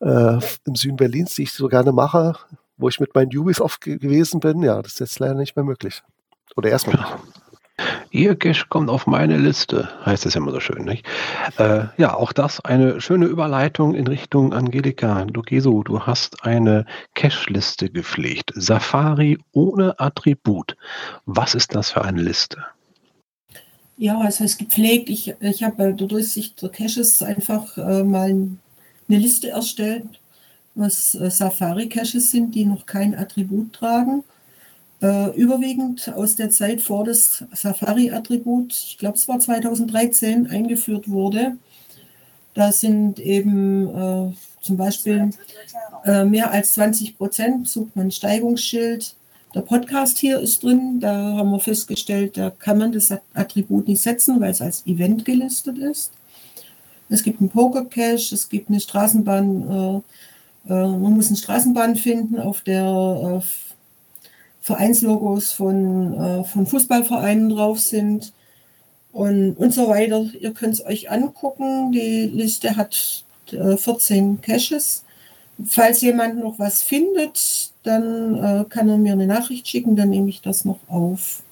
[0.00, 2.34] äh, im Süden Berlins, die ich so gerne mache
[2.76, 5.64] wo ich mit meinen Jubis oft gewesen bin, ja, das ist jetzt leider nicht mehr
[5.64, 6.02] möglich.
[6.56, 7.08] Oder erstmal nicht.
[8.10, 11.06] Ihr Cash kommt auf meine Liste, heißt es ja immer so schön, nicht?
[11.58, 15.24] Äh, ja, auch das eine schöne Überleitung in Richtung Angelika.
[15.26, 18.52] Dogeso, du hast eine Cache-Liste gepflegt.
[18.54, 20.76] Safari ohne Attribut.
[21.26, 22.64] Was ist das für eine Liste?
[23.98, 25.10] Ja, es heißt gepflegt.
[25.10, 28.58] Ich, ich habe durch Durchsicht der Caches einfach äh, mal eine
[29.08, 30.06] Liste erstellt
[30.76, 34.22] was äh, Safari-Caches sind, die noch kein Attribut tragen.
[35.02, 41.56] Äh, überwiegend aus der Zeit vor das Safari-Attribut, ich glaube es war 2013, eingeführt wurde.
[42.54, 45.30] Da sind eben äh, zum Beispiel
[46.04, 49.14] äh, mehr als 20 Prozent, sucht man ein Steigungsschild.
[49.54, 54.02] Der Podcast hier ist drin, da haben wir festgestellt, da kann man das Attribut nicht
[54.02, 56.12] setzen, weil es als Event gelistet ist.
[57.08, 60.00] Es gibt einen Poker-Cache, es gibt eine Straßenbahn, äh,
[60.74, 63.46] man muss eine Straßenbahn finden, auf der äh,
[64.60, 68.32] Vereinslogos von, äh, von Fußballvereinen drauf sind
[69.12, 70.26] und, und so weiter.
[70.40, 71.92] Ihr könnt es euch angucken.
[71.92, 75.04] Die Liste hat 14 Caches.
[75.64, 80.42] Falls jemand noch was findet, dann kann er mir eine Nachricht schicken, dann nehme ich
[80.42, 81.42] das noch auf.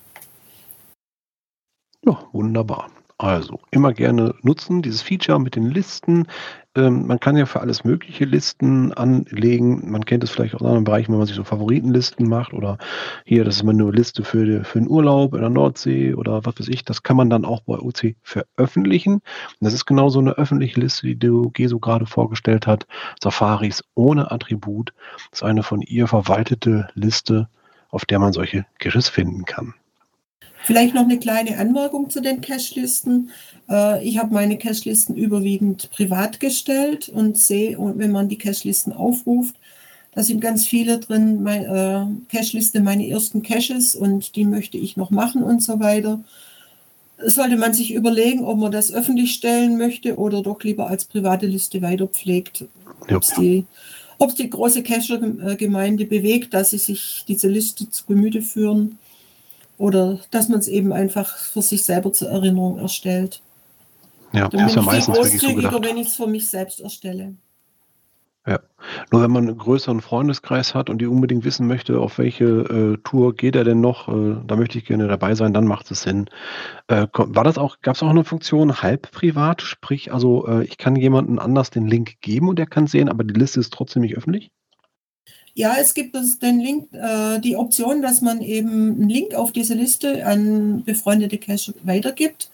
[2.04, 2.90] Ja, wunderbar.
[3.24, 6.26] Also immer gerne nutzen, dieses Feature mit den Listen.
[6.74, 9.90] Ähm, man kann ja für alles mögliche Listen anlegen.
[9.90, 12.76] Man kennt es vielleicht aus anderen Bereichen, wenn man sich so Favoritenlisten macht oder
[13.24, 16.60] hier, das ist immer eine Liste für, für einen Urlaub in der Nordsee oder was
[16.60, 16.84] weiß ich.
[16.84, 19.14] Das kann man dann auch bei OC veröffentlichen.
[19.14, 19.22] Und
[19.60, 22.86] das ist genau so eine öffentliche Liste, die der Geso gerade vorgestellt hat.
[23.22, 24.92] Safaris ohne Attribut.
[25.30, 27.48] Das ist eine von ihr verwaltete Liste,
[27.88, 29.72] auf der man solche Caches finden kann.
[30.64, 33.30] Vielleicht noch eine kleine Anmerkung zu den Cache-Listen.
[33.68, 39.56] Äh, ich habe meine Cache-Listen überwiegend privat gestellt und sehe, wenn man die Cache-Listen aufruft,
[40.14, 44.96] da sind ganz viele drin, mein, äh, Cache-Liste, meine ersten Caches und die möchte ich
[44.96, 46.20] noch machen und so weiter.
[47.18, 51.46] Sollte man sich überlegen, ob man das öffentlich stellen möchte oder doch lieber als private
[51.46, 52.64] Liste weiter pflegt.
[53.10, 53.66] Ob es die,
[54.38, 58.98] die große Cacher-Gemeinde bewegt, dass sie sich diese Liste zu Gemüte führen
[59.78, 63.42] oder dass man es eben einfach für sich selber zur Erinnerung erstellt.
[64.32, 65.84] Ja, Dann das ist ja meistens wirklich so gedacht.
[65.84, 67.34] wenn ich es für mich selbst erstelle.
[68.46, 68.60] Ja.
[69.10, 72.98] Nur wenn man einen größeren Freundeskreis hat und die unbedingt wissen möchte, auf welche äh,
[73.02, 76.02] Tour geht er denn noch, äh, da möchte ich gerne dabei sein, dann macht es
[76.02, 76.26] Sinn.
[76.88, 79.62] Äh, war das auch, gab es auch eine Funktion halb privat?
[79.62, 83.24] Sprich, also äh, ich kann jemandem anders den Link geben und er kann sehen, aber
[83.24, 84.50] die Liste ist trotzdem nicht öffentlich?
[85.54, 89.74] Ja, es gibt den Link, äh, die Option, dass man eben einen Link auf diese
[89.74, 92.50] Liste an befreundete Cache weitergibt.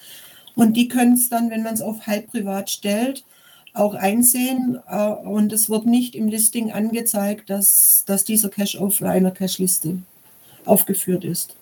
[0.55, 3.25] Und die können es dann, wenn man es auf halb privat stellt,
[3.73, 4.79] auch einsehen.
[4.87, 9.99] Äh, und es wird nicht im Listing angezeigt, dass, dass dieser Cache auf einer Cache-Liste
[10.67, 11.57] aufgeführt ist.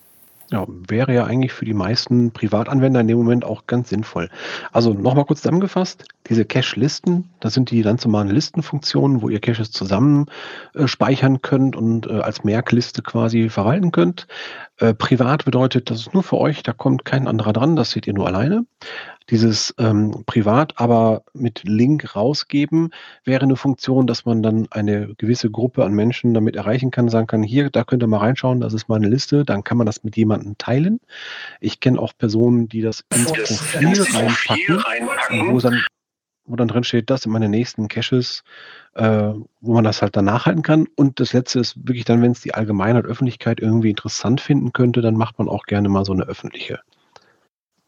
[0.51, 4.29] Ja, wäre ja eigentlich für die meisten Privatanwender in dem Moment auch ganz sinnvoll.
[4.71, 9.71] Also nochmal kurz zusammengefasst, diese Cache-Listen, das sind die ganz normalen Listenfunktionen, wo ihr Caches
[9.71, 10.25] zusammen
[10.73, 14.27] äh, speichern könnt und äh, als Merkliste quasi verwalten könnt.
[14.77, 18.07] Äh, privat bedeutet, das ist nur für euch, da kommt kein anderer dran, das seht
[18.07, 18.65] ihr nur alleine.
[19.29, 22.91] Dieses ähm, Privat aber mit Link rausgeben
[23.23, 27.27] wäre eine Funktion, dass man dann eine gewisse Gruppe an Menschen damit erreichen kann, sagen
[27.27, 30.03] kann, hier, da könnt ihr mal reinschauen, das ist meine Liste, dann kann man das
[30.03, 30.99] mit jemandem teilen.
[31.59, 35.85] Ich kenne auch Personen, die das ins Profil reinpacken, wo dann,
[36.45, 38.43] wo dann drin steht, das sind meine nächsten Caches,
[38.95, 40.87] äh, wo man das halt dann nachhalten kann.
[40.95, 45.01] Und das letzte ist wirklich dann, wenn es die Allgemeinheit, Öffentlichkeit irgendwie interessant finden könnte,
[45.01, 46.79] dann macht man auch gerne mal so eine öffentliche.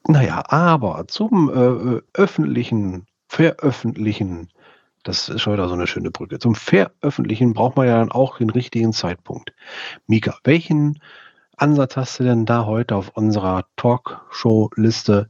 [0.08, 4.50] Naja, aber zum äh, äh, öffentlichen, veröffentlichen,
[5.04, 6.40] das ist schon wieder so eine schöne Brücke.
[6.40, 9.54] Zum Veröffentlichen braucht man ja dann auch den richtigen Zeitpunkt.
[10.08, 11.02] Mika, welchen
[11.58, 15.30] Ansatz hast du denn da heute auf unserer Talkshow-Liste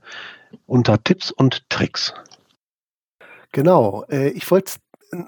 [0.66, 2.14] unter Tipps und Tricks?
[3.52, 4.81] Genau, äh, ich wollte es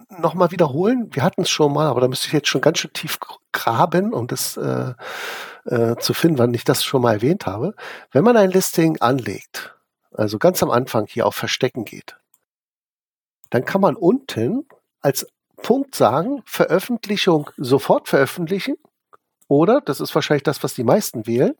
[0.10, 1.10] nochmal wiederholen.
[1.12, 3.20] Wir hatten es schon mal, aber da müsste ich jetzt schon ganz schön tief
[3.52, 4.94] graben, um das äh,
[5.66, 7.76] äh, zu finden, wann ich das schon mal erwähnt habe.
[8.12, 9.76] Wenn man ein Listing anlegt,
[10.12, 12.18] also ganz am Anfang hier auf Verstecken geht,
[13.50, 14.68] dann kann man unten
[15.02, 15.28] als
[15.62, 18.76] Punkt sagen, Veröffentlichung sofort veröffentlichen
[19.54, 21.54] oder, das ist wahrscheinlich das, was die meisten wählen,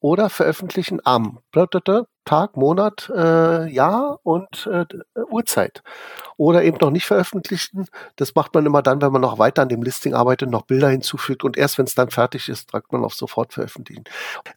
[0.00, 1.38] oder veröffentlichen am
[2.26, 4.84] Tag, Monat, äh, Jahr und äh,
[5.30, 5.82] Uhrzeit.
[6.36, 7.86] Oder eben noch nicht veröffentlichen.
[8.16, 10.90] Das macht man immer dann, wenn man noch weiter an dem Listing arbeitet, noch Bilder
[10.90, 14.04] hinzufügt und erst wenn es dann fertig ist, drückt man auf sofort veröffentlichen.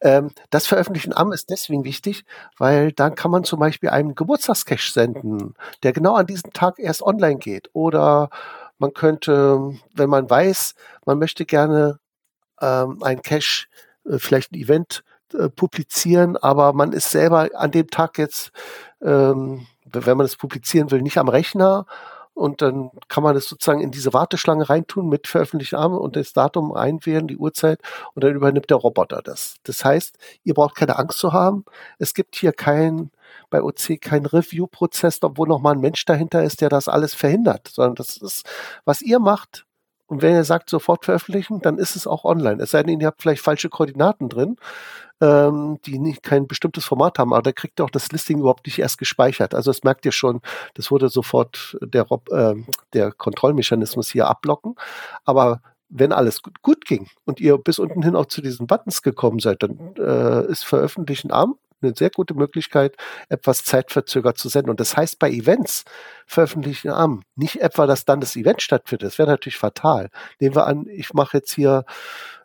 [0.02, 2.26] Ähm, das Veröffentlichen am ist deswegen wichtig,
[2.58, 7.04] weil dann kann man zum Beispiel einen Geburtstagscache senden, der genau an diesem Tag erst
[7.04, 7.70] online geht.
[7.72, 8.30] Oder
[8.80, 10.76] man könnte, wenn man weiß,
[11.06, 12.01] man möchte gerne
[12.62, 13.68] ähm, ein Cache,
[14.05, 15.03] äh, vielleicht ein Event
[15.34, 18.51] äh, publizieren, aber man ist selber an dem Tag jetzt,
[19.01, 21.86] ähm, wenn man es publizieren will, nicht am Rechner
[22.34, 26.34] und dann kann man es sozusagen in diese Warteschlange reintun mit veröffentlichten Arme und das
[26.34, 27.80] Datum einwählen, die Uhrzeit
[28.14, 29.55] und dann übernimmt der Roboter das.
[29.64, 31.66] Das heißt, ihr braucht keine Angst zu haben.
[31.99, 33.12] Es gibt hier kein
[33.49, 37.95] bei OC kein Review-Prozess, wo nochmal ein Mensch dahinter ist, der das alles verhindert, sondern
[37.95, 38.45] das ist,
[38.86, 39.66] was ihr macht,
[40.12, 42.62] und wenn ihr sagt, sofort veröffentlichen, dann ist es auch online.
[42.62, 44.57] Es sei denn, ihr habt vielleicht falsche Koordinaten drin,
[45.22, 48.66] ähm, die nicht kein bestimmtes Format haben, aber da kriegt ihr auch das Listing überhaupt
[48.66, 49.55] nicht erst gespeichert.
[49.55, 50.41] Also das merkt ihr schon,
[50.74, 52.55] das wurde sofort der, äh,
[52.91, 54.76] der Kontrollmechanismus hier abblocken.
[55.24, 59.03] Aber wenn alles gut, gut, ging und ihr bis unten hin auch zu diesen Buttons
[59.03, 62.95] gekommen seid, dann äh, ist Veröffentlichen am eine sehr gute Möglichkeit,
[63.29, 64.69] etwas zeitverzögert zu senden.
[64.69, 65.84] Und das heißt bei Events
[66.25, 69.07] veröffentlichen am, nicht etwa, dass dann das Event stattfindet.
[69.07, 70.09] Das wäre natürlich fatal.
[70.39, 71.86] Nehmen wir an, ich mache jetzt hier,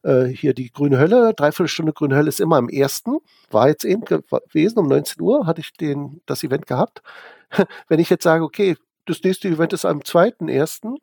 [0.02, 3.18] äh, hier die Grüne Hölle, dreiviertel Stunde Grüne Hölle ist immer am ersten,
[3.50, 7.02] war jetzt eben gewesen, um 19 Uhr hatte ich den, das Event gehabt.
[7.88, 8.76] Wenn ich jetzt sage, okay,
[9.06, 10.96] das nächste Event ist am zweiten ersten,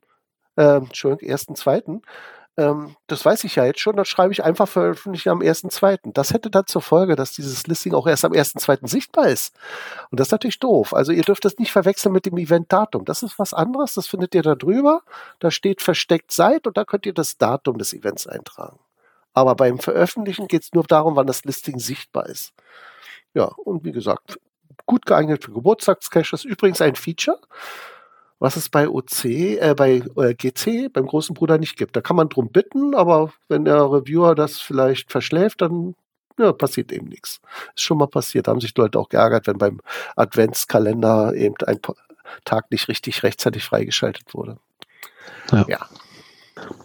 [0.58, 2.02] äh, Entschuldigung, ersten zweiten,
[2.56, 6.12] ähm, das weiß ich ja jetzt schon, dann schreibe ich einfach veröffentlichen am 1.2.
[6.14, 8.88] Das hätte dann zur Folge, dass dieses Listing auch erst am 1.2.
[8.88, 9.56] sichtbar ist.
[10.12, 10.94] Und das ist natürlich doof.
[10.94, 13.06] Also ihr dürft das nicht verwechseln mit dem Eventdatum.
[13.06, 15.02] Das ist was anderes, das findet ihr da drüber.
[15.40, 18.80] Da steht versteckt seit und da könnt ihr das Datum des Events eintragen.
[19.34, 22.54] Aber beim Veröffentlichen geht es nur darum, wann das Listing sichtbar ist.
[23.34, 24.40] Ja, und wie gesagt,
[24.86, 26.46] gut geeignet für Geburtstagscaches.
[26.46, 27.40] Übrigens ein Feature
[28.40, 31.96] was es bei OC, äh, bei äh, GC, beim großen Bruder nicht gibt.
[31.96, 35.96] Da kann man drum bitten, aber wenn der Reviewer das vielleicht verschläft, dann
[36.38, 37.40] ja, passiert eben nichts.
[37.76, 38.48] Ist schon mal passiert.
[38.48, 39.82] Da haben sich Leute auch geärgert, wenn beim
[40.16, 41.80] Adventskalender eben ein
[42.44, 44.58] Tag nicht richtig rechtzeitig freigeschaltet wurde.
[45.52, 45.66] Ja.
[45.68, 45.90] ja.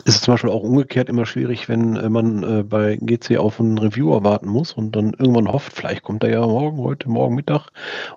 [0.04, 3.60] Ist es zum Beispiel auch umgekehrt immer schwierig, wenn äh, man äh, bei GC auf
[3.60, 7.34] einen Reviewer warten muss und dann irgendwann hofft, vielleicht kommt er ja morgen, heute, morgen
[7.34, 7.68] Mittag.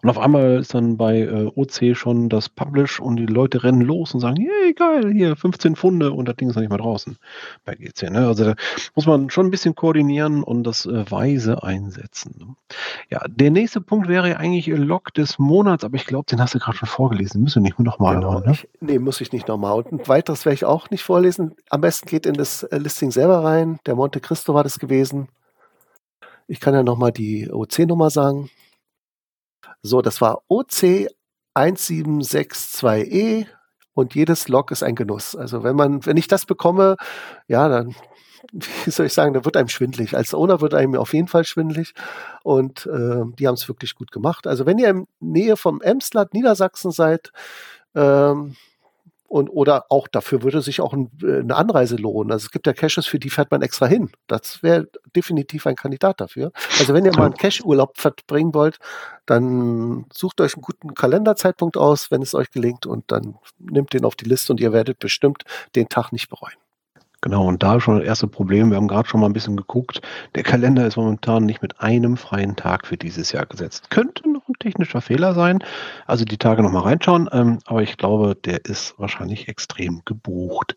[0.01, 3.82] Und auf einmal ist dann bei äh, OC schon das Publish und die Leute rennen
[3.82, 6.78] los und sagen, hey, geil, hier 15 Pfunde und das Ding ist noch nicht mal
[6.78, 7.18] draußen
[7.66, 8.09] bei GC.
[8.09, 8.28] Ne?
[8.28, 8.55] Also da
[8.95, 12.36] muss man schon ein bisschen koordinieren und das äh, weise einsetzen.
[12.39, 12.55] Ne?
[13.09, 16.55] Ja, der nächste Punkt wäre ja eigentlich Log des Monats, aber ich glaube, den hast
[16.55, 17.43] du gerade schon vorgelesen.
[17.43, 18.45] Müssen wir nicht nochmal Genau, machen.
[18.45, 18.51] Ne?
[18.53, 19.74] ich, nee, muss ich nicht nochmal.
[19.74, 21.51] Und ein weiteres werde ich auch nicht vorlesen.
[21.70, 23.80] Am besten geht in das äh, Listing selber rein.
[23.86, 25.30] Der Monte Cristo war das gewesen.
[26.47, 28.49] Ich kann ja nochmal die OC-Nummer sagen.
[29.82, 31.08] So, das war OC
[31.56, 33.47] 1762E
[33.93, 35.36] und jedes Log ist ein Genuss.
[35.36, 36.97] Also wenn man, wenn ich das bekomme,
[37.47, 37.95] ja, dann,
[38.86, 40.16] wie soll ich sagen, da wird einem schwindlig.
[40.16, 41.93] Als Owner wird einem auf jeden Fall schwindlig
[42.43, 44.47] und äh, die haben es wirklich gut gemacht.
[44.47, 47.32] Also wenn ihr in Nähe vom Emsland, Niedersachsen seid,
[47.95, 48.56] ähm,
[49.32, 52.34] und oder auch dafür würde sich auch ein, äh, eine Anreise lohnen.
[52.34, 54.11] Also es gibt ja Caches, für die fährt man extra hin.
[54.27, 56.51] Das wäre definitiv ein Kandidat dafür.
[56.79, 58.77] Also wenn ihr mal einen Cache-Urlaub verbringen wollt,
[59.25, 64.03] dann sucht euch einen guten Kalenderzeitpunkt aus, wenn es euch gelingt, und dann nehmt den
[64.03, 65.43] auf die Liste und ihr werdet bestimmt
[65.75, 66.57] den Tag nicht bereuen.
[67.22, 68.72] Genau, und da schon das erste Problem.
[68.72, 70.01] Wir haben gerade schon mal ein bisschen geguckt.
[70.34, 73.91] Der Kalender ist momentan nicht mit einem freien Tag für dieses Jahr gesetzt.
[73.91, 75.63] Könnte noch ein technischer Fehler sein.
[76.07, 77.30] Also die Tage nochmal reinschauen.
[77.32, 80.76] Ähm, aber ich glaube, der ist wahrscheinlich extrem gebucht.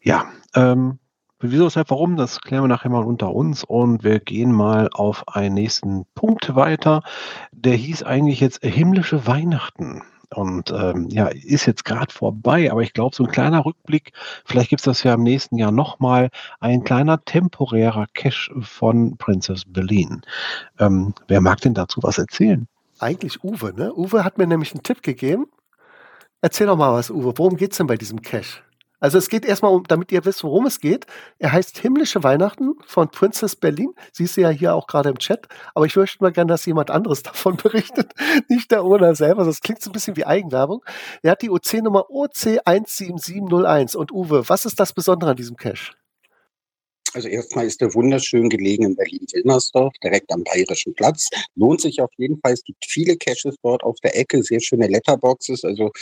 [0.00, 1.00] Ja, ähm,
[1.40, 3.64] wieso, weshalb, warum, das klären wir nachher mal unter uns.
[3.64, 7.02] Und wir gehen mal auf einen nächsten Punkt weiter.
[7.50, 10.02] Der hieß eigentlich jetzt himmlische Weihnachten.
[10.34, 14.12] Und ähm, ja, ist jetzt gerade vorbei, aber ich glaube, so ein kleiner Rückblick,
[14.44, 16.30] vielleicht gibt es das ja im nächsten Jahr nochmal,
[16.60, 20.22] ein kleiner temporärer Cache von Princess Berlin.
[20.78, 22.66] Ähm, wer mag denn dazu was erzählen?
[22.98, 23.92] Eigentlich Uwe, ne?
[23.94, 25.46] Uwe hat mir nämlich einen Tipp gegeben.
[26.40, 27.32] Erzähl doch mal was, Uwe.
[27.36, 28.63] Worum geht's denn bei diesem Cache?
[29.04, 31.04] Also es geht erstmal um, damit ihr wisst, worum es geht.
[31.38, 33.92] Er heißt Himmlische Weihnachten von Princess Berlin.
[34.14, 35.46] Siehst du ja hier auch gerade im Chat.
[35.74, 38.14] Aber ich möchte mal gerne, dass jemand anderes davon berichtet.
[38.48, 39.44] Nicht der Owner selber.
[39.44, 40.82] Das klingt so ein bisschen wie Eigenwerbung.
[41.22, 43.94] Er hat die OC-Nummer OC17701.
[43.94, 45.92] Und Uwe, was ist das Besondere an diesem Cache?
[47.12, 51.28] Also erstmal ist er wunderschön gelegen in Berlin-Wilmersdorf, direkt am Bayerischen Platz.
[51.56, 52.54] Lohnt sich auf jeden Fall.
[52.54, 55.62] Es gibt viele Caches dort auf der Ecke, sehr schöne Letterboxes.
[55.62, 55.92] Also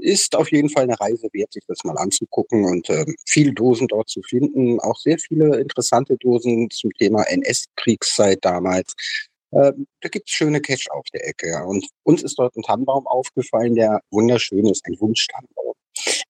[0.00, 3.86] ist auf jeden Fall eine Reise wert, sich das mal anzugucken und ähm, viele Dosen
[3.88, 4.80] dort zu finden.
[4.80, 8.94] Auch sehr viele interessante Dosen zum Thema NS-Kriegszeit damals.
[9.52, 11.48] Ähm, da gibt es schöne Cache auf der Ecke.
[11.48, 11.64] Ja.
[11.64, 15.74] Und uns ist dort ein Tannenbaum aufgefallen, der wunderschön ist, ein Wunschtannenbaum.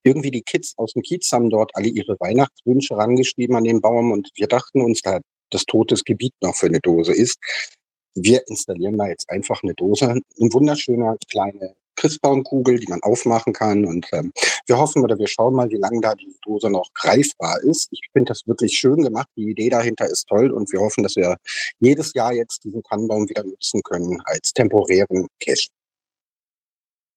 [0.03, 4.13] Irgendwie die Kids aus dem Kiez haben dort alle ihre Weihnachtswünsche rangeschrieben an den Baum
[4.13, 5.21] und wir dachten uns, da
[5.51, 7.39] das totes Gebiet noch für eine Dose ist,
[8.15, 13.85] wir installieren da jetzt einfach eine Dose, ein wunderschöner kleine Christbaumkugel, die man aufmachen kann.
[13.85, 14.33] Und ähm,
[14.67, 17.89] wir hoffen oder wir schauen mal, wie lange da die Dose noch greifbar ist.
[17.91, 19.29] Ich finde das wirklich schön gemacht.
[19.37, 21.37] Die Idee dahinter ist toll und wir hoffen, dass wir
[21.81, 25.69] jedes Jahr jetzt diesen Tannenbaum wieder nutzen können als temporären Cache.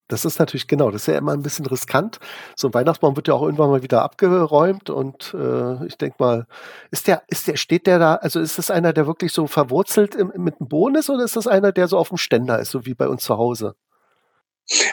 [0.08, 2.18] Das ist natürlich genau, das ist ja immer ein bisschen riskant.
[2.54, 6.46] So ein Weihnachtsbaum wird ja auch irgendwann mal wieder abgeräumt und äh, ich denke mal,
[6.90, 10.14] ist der, ist der, steht der da, also ist das einer, der wirklich so verwurzelt
[10.14, 12.72] im, mit dem Boden ist oder ist das einer, der so auf dem Ständer ist,
[12.72, 13.74] so wie bei uns zu Hause?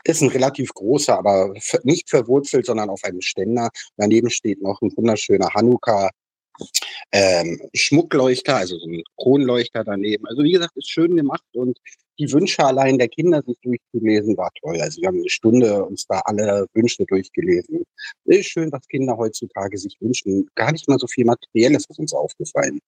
[0.04, 1.54] Ist ein relativ großer, aber
[1.84, 3.70] nicht verwurzelt, sondern auf einem Ständer.
[3.98, 6.10] Daneben steht noch ein wunderschöner Hanukkah.
[7.14, 10.28] Ähm, Schmuckleuchter, also so ein Kronleuchter daneben.
[10.28, 11.80] Also wie gesagt, ist schön gemacht und
[12.20, 14.80] die Wünsche allein der Kinder sich durchzulesen war toll.
[14.82, 17.86] Also wir haben eine Stunde uns da alle Wünsche durchgelesen.
[18.26, 20.50] Ist schön, was Kinder heutzutage sich wünschen.
[20.56, 22.80] Gar nicht mal so viel Materielles ist uns aufgefallen.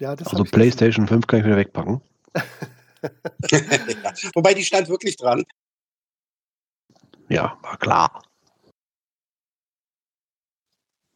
[0.00, 2.00] Ja, das Also PlayStation 5 kann ich wieder wegpacken.
[4.34, 5.44] Wobei die stand wirklich dran.
[7.28, 8.22] Ja, war klar.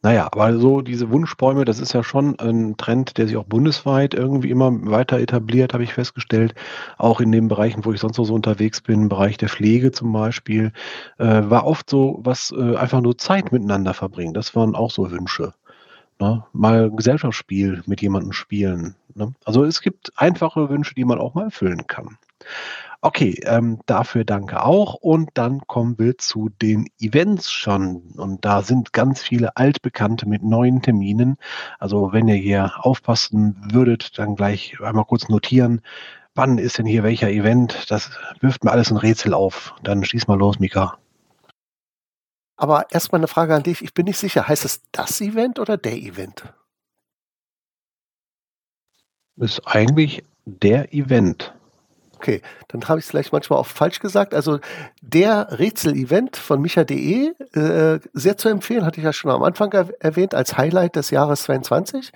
[0.01, 4.13] Naja, aber so diese Wunschbäume, das ist ja schon ein Trend, der sich auch bundesweit
[4.13, 6.55] irgendwie immer weiter etabliert, habe ich festgestellt.
[6.97, 9.91] Auch in den Bereichen, wo ich sonst noch so unterwegs bin, im Bereich der Pflege
[9.91, 10.71] zum Beispiel,
[11.17, 14.33] äh, war oft so was äh, einfach nur Zeit miteinander verbringen.
[14.33, 15.53] Das waren auch so Wünsche.
[16.19, 16.43] Ne?
[16.51, 18.95] Mal ein Gesellschaftsspiel mit jemandem spielen.
[19.15, 19.33] Ne?
[19.45, 22.17] Also es gibt einfache Wünsche, die man auch mal erfüllen kann.
[23.01, 24.95] Okay, ähm, dafür danke auch.
[24.95, 28.01] Und dann kommen wir zu den Events schon.
[28.17, 31.37] Und da sind ganz viele Altbekannte mit neuen Terminen.
[31.79, 35.81] Also wenn ihr hier aufpassen würdet, dann gleich einmal kurz notieren,
[36.35, 37.89] wann ist denn hier welcher Event?
[37.89, 38.11] Das
[38.41, 39.73] wirft mir alles ein Rätsel auf.
[39.83, 40.97] Dann schieß mal los, Mika.
[42.59, 43.81] Aber erstmal eine Frage an dich.
[43.81, 44.49] Ich bin nicht sicher.
[44.49, 46.43] Heißt es das Event oder der Event?
[49.37, 51.53] Ist eigentlich der Event.
[52.17, 54.33] Okay, dann habe ich es vielleicht manchmal auch falsch gesagt.
[54.33, 54.59] Also
[55.01, 59.87] der Rätsel-Event von micha.de, äh, sehr zu empfehlen, hatte ich ja schon am Anfang er
[60.01, 62.11] erwähnt, als Highlight des Jahres 22.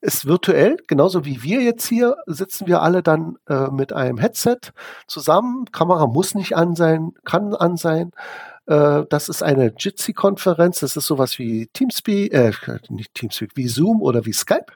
[0.00, 4.58] Ist virtuell, genauso wie wir jetzt hier, sitzen wir alle dann äh, mit einem Headset
[5.08, 5.64] zusammen.
[5.72, 8.12] Kamera muss nicht an sein, kann an sein.
[8.66, 10.80] Äh, das ist eine Jitsi-Konferenz.
[10.80, 12.52] Das ist sowas wie Teamspeak, äh,
[12.88, 14.72] nicht Teamspeak, wie Zoom oder wie Skype.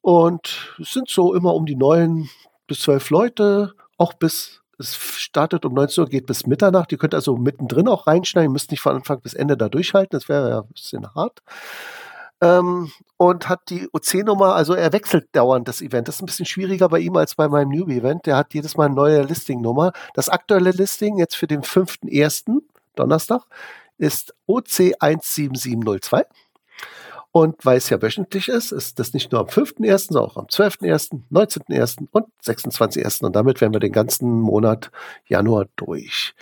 [0.00, 2.28] Und es sind so immer um die neun
[2.66, 6.90] bis zwölf Leute, auch bis es startet um 19 Uhr, geht bis Mitternacht.
[6.90, 8.50] Ihr könnt also mittendrin auch reinschneiden.
[8.50, 10.18] Müsst nicht von Anfang bis Ende da durchhalten.
[10.18, 11.40] Das wäre ja ein bisschen hart.
[12.40, 16.08] Ähm, und hat die OC-Nummer, also er wechselt dauernd das Event.
[16.08, 18.24] Das ist ein bisschen schwieriger bei ihm als bei meinem Newbie-Event.
[18.24, 19.92] Der hat jedes Mal eine neue Listing-Nummer.
[20.14, 22.62] Das aktuelle Listing jetzt für den 5.1.
[22.94, 23.42] Donnerstag
[23.98, 26.24] ist OC17702.
[27.32, 30.46] Und weil es ja wöchentlich ist, ist das nicht nur am 5.1., sondern auch am
[30.46, 32.08] 12.1., 19.1.
[32.10, 33.24] und 26.1.
[33.24, 34.90] Und damit wären wir den ganzen Monat
[35.26, 36.34] Januar durch.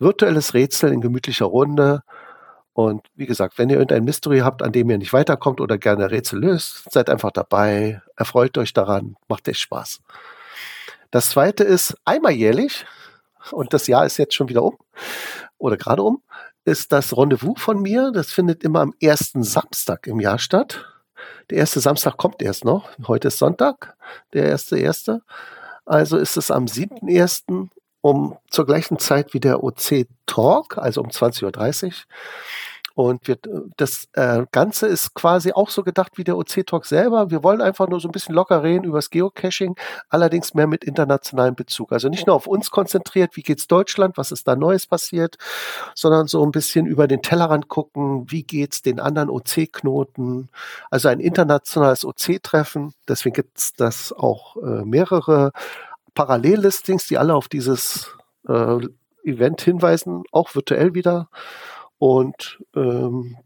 [0.00, 2.02] Virtuelles Rätsel in gemütlicher Runde.
[2.72, 6.10] Und wie gesagt, wenn ihr irgendein Mystery habt, an dem ihr nicht weiterkommt oder gerne
[6.10, 10.00] Rätsel löst, seid einfach dabei, erfreut euch daran, macht echt Spaß.
[11.12, 12.84] Das zweite ist einmal jährlich,
[13.50, 14.78] und das Jahr ist jetzt schon wieder um
[15.62, 16.22] oder gerade um,
[16.64, 18.10] ist das Rendezvous von mir.
[18.12, 20.84] Das findet immer am ersten Samstag im Jahr statt.
[21.50, 22.90] Der erste Samstag kommt erst noch.
[23.06, 23.96] Heute ist Sonntag,
[24.32, 25.22] der erste erste.
[25.86, 27.68] Also ist es am 7.1.
[28.00, 31.92] um zur gleichen Zeit wie der OC Talk, also um 20.30 Uhr.
[32.94, 33.38] Und wir,
[33.76, 37.30] das äh, Ganze ist quasi auch so gedacht wie der OC-Talk selber.
[37.30, 39.76] Wir wollen einfach nur so ein bisschen locker reden über das Geocaching,
[40.08, 41.92] allerdings mehr mit internationalem Bezug.
[41.92, 45.36] Also nicht nur auf uns konzentriert, wie geht's Deutschland, was ist da Neues passiert,
[45.94, 50.48] sondern so ein bisschen über den Tellerrand gucken, wie geht's den anderen OC-Knoten.
[50.90, 52.94] Also ein internationales OC-Treffen.
[53.08, 55.52] Deswegen gibt's das auch äh, mehrere
[56.14, 58.14] Parallellistings, die alle auf dieses
[58.48, 58.78] äh,
[59.24, 61.28] Event hinweisen, auch virtuell wieder.
[62.02, 63.36] Und ähm,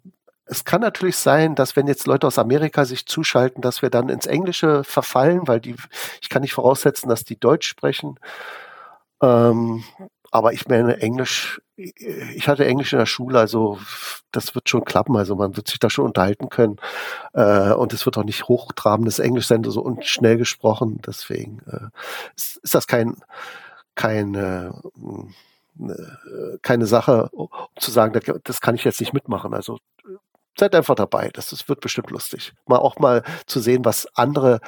[0.46, 4.08] es kann natürlich sein, dass wenn jetzt Leute aus Amerika sich zuschalten, dass wir dann
[4.08, 5.76] ins Englische verfallen, weil die,
[6.22, 8.18] ich kann nicht voraussetzen, dass die Deutsch sprechen.
[9.20, 9.84] Ähm,
[10.30, 13.78] aber ich meine, Englisch, ich hatte Englisch in der Schule, also
[14.32, 16.76] das wird schon klappen, also man wird sich da schon unterhalten können.
[17.34, 21.02] Äh, und es wird auch nicht hochtrabendes Englisch sein, so und schnell gesprochen.
[21.06, 21.88] Deswegen äh,
[22.34, 23.18] ist, ist das kein,
[23.94, 24.70] kein äh,
[26.62, 27.48] keine Sache, um
[27.78, 29.54] zu sagen, das kann ich jetzt nicht mitmachen.
[29.54, 29.78] Also
[30.58, 31.30] seid einfach dabei.
[31.32, 32.54] Das, das wird bestimmt lustig.
[32.66, 34.60] Mal auch mal zu sehen, was andere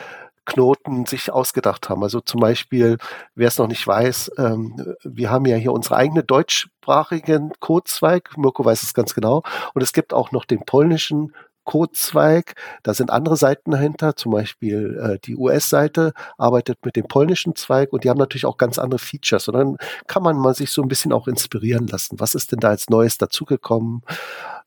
[0.45, 2.03] Knoten sich ausgedacht haben.
[2.03, 2.97] Also zum Beispiel,
[3.35, 8.37] wer es noch nicht weiß, ähm, wir haben ja hier unsere eigene deutschsprachigen Codezweig.
[8.39, 9.43] Mirko weiß es ganz genau.
[9.75, 11.35] Und es gibt auch noch den polnischen
[11.69, 12.55] Codezweig.
[12.83, 17.93] Da sind andere Seiten dahinter, zum Beispiel äh, die US-Seite arbeitet mit dem polnischen Zweig
[17.93, 19.49] und die haben natürlich auch ganz andere Features.
[19.49, 22.19] Und dann kann man mal sich so ein bisschen auch inspirieren lassen.
[22.21, 24.01] Was ist denn da als Neues dazugekommen?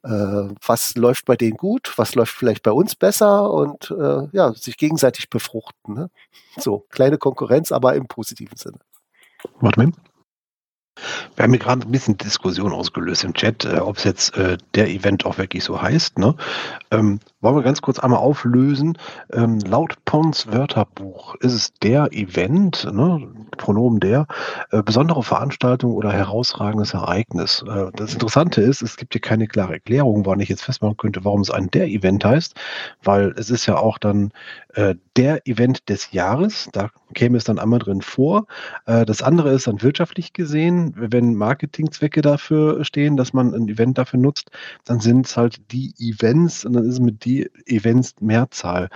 [0.03, 0.09] Äh,
[0.63, 1.91] was läuft bei denen gut?
[1.95, 3.51] Was läuft vielleicht bei uns besser?
[3.51, 5.95] Und äh, ja, sich gegenseitig befruchten.
[5.95, 6.11] Ne?
[6.57, 8.77] So, kleine Konkurrenz, aber im positiven Sinne.
[9.59, 9.91] Warte mal.
[11.35, 14.57] Wir haben hier gerade ein bisschen Diskussion ausgelöst im Chat, äh, ob es jetzt äh,
[14.75, 16.17] der Event auch wirklich so heißt.
[16.17, 16.35] Ne?
[16.91, 18.97] Ähm, wollen wir ganz kurz einmal auflösen.
[19.33, 23.27] Ähm, laut Pons Wörterbuch ist es der Event, ne,
[23.57, 24.27] Pronomen der,
[24.71, 27.63] äh, besondere Veranstaltung oder herausragendes Ereignis.
[27.67, 31.25] Äh, das Interessante ist, es gibt hier keine klare Erklärung, wann ich jetzt festmachen könnte,
[31.25, 32.55] warum es ein der Event heißt,
[33.03, 34.31] weil es ist ja auch dann
[34.75, 38.45] äh, der Event des Jahres, da käme es dann einmal drin vor.
[38.85, 43.97] Äh, das andere ist dann wirtschaftlich gesehen, wenn Marketingzwecke dafür stehen, dass man ein Event
[43.97, 44.51] dafür nutzt,
[44.85, 48.89] dann sind es halt die Events und dann ist es mit die Events Mehrzahl.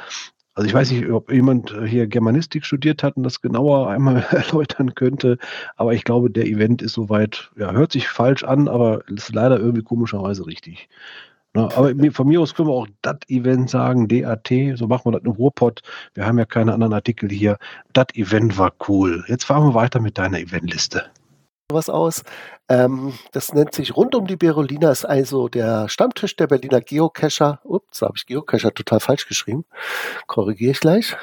[0.55, 4.95] Also ich weiß nicht, ob jemand hier Germanistik studiert hat und das genauer einmal erläutern
[4.95, 5.37] könnte,
[5.75, 9.59] aber ich glaube, der Event ist soweit, ja, hört sich falsch an, aber ist leider
[9.59, 10.87] irgendwie komischerweise richtig.
[11.53, 15.11] Na, aber von mir aus können wir auch das Event sagen, DAT, so machen wir
[15.13, 15.83] das im Ruhrpott.
[16.13, 17.57] Wir haben ja keine anderen Artikel hier.
[17.93, 19.23] Das Event war cool.
[19.27, 21.05] Jetzt fahren wir weiter mit deiner Eventliste
[21.71, 22.23] was aus.
[22.69, 27.59] Ähm, das nennt sich Rund um die Berolina, ist also der Stammtisch der Berliner Geocacher.
[27.63, 29.65] Ups, da habe ich Geocacher total falsch geschrieben.
[30.27, 31.17] Korrigiere ich gleich.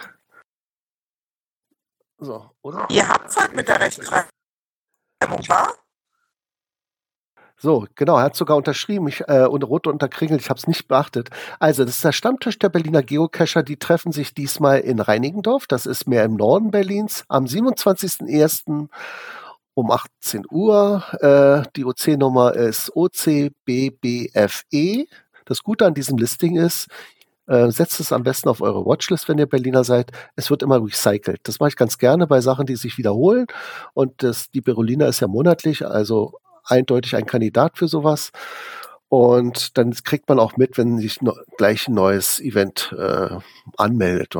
[2.18, 2.86] So, oder?
[2.90, 4.28] Ihr habt halt mit der Rechtschreibung,
[5.48, 5.72] wa?
[7.56, 10.88] So, genau, er hat sogar unterschrieben, ich, äh, und rot unterkringelt, ich habe es nicht
[10.88, 11.30] beachtet.
[11.60, 15.86] Also, das ist der Stammtisch der Berliner Geocacher, die treffen sich diesmal in Reinigendorf, das
[15.86, 18.88] ist mehr im Norden Berlins, am 27.01
[19.74, 21.02] um 18 Uhr.
[21.20, 23.64] Äh, die OC-Nummer ist OCBBFE.
[25.44, 26.88] Das Gute an diesem Listing ist,
[27.48, 30.12] Äh, setzt es am besten auf eure Watchlist, wenn ihr Berliner seid.
[30.36, 31.40] Es wird immer recycelt.
[31.42, 33.46] Das mache ich ganz gerne bei Sachen, die sich wiederholen.
[33.94, 38.30] Und das, die Berolina ist ja monatlich, also eindeutig ein Kandidat für sowas.
[39.08, 43.36] Und dann kriegt man auch mit, wenn sich no, gleich ein neues Event äh,
[43.76, 44.36] anmeldet.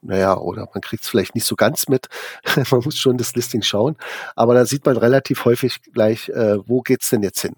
[0.00, 2.08] Naja, oder man kriegt es vielleicht nicht so ganz mit.
[2.70, 3.96] man muss schon das Listing schauen.
[4.36, 7.56] Aber da sieht man relativ häufig gleich, äh, wo geht's denn jetzt hin?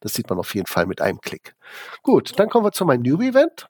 [0.00, 1.54] Das sieht man auf jeden Fall mit einem Klick.
[2.02, 3.68] Gut, dann kommen wir zu meinem Newbie-Event.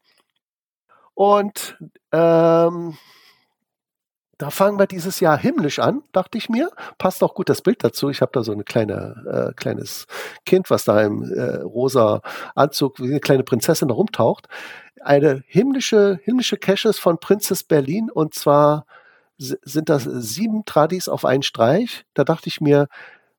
[1.14, 1.78] Und
[2.10, 2.96] ähm,
[4.42, 6.68] da fangen wir dieses Jahr himmlisch an, dachte ich mir.
[6.98, 8.10] Passt auch gut das Bild dazu.
[8.10, 10.08] Ich habe da so ein kleine, äh, kleines
[10.44, 12.22] Kind, was da im äh, rosa
[12.56, 14.48] Anzug wie eine kleine Prinzessin da rumtaucht.
[15.00, 18.84] Eine himmlische, himmlische Caches von Princess Berlin und zwar
[19.38, 22.04] sind das sieben Tradis auf einen Streich.
[22.12, 22.88] Da dachte ich mir,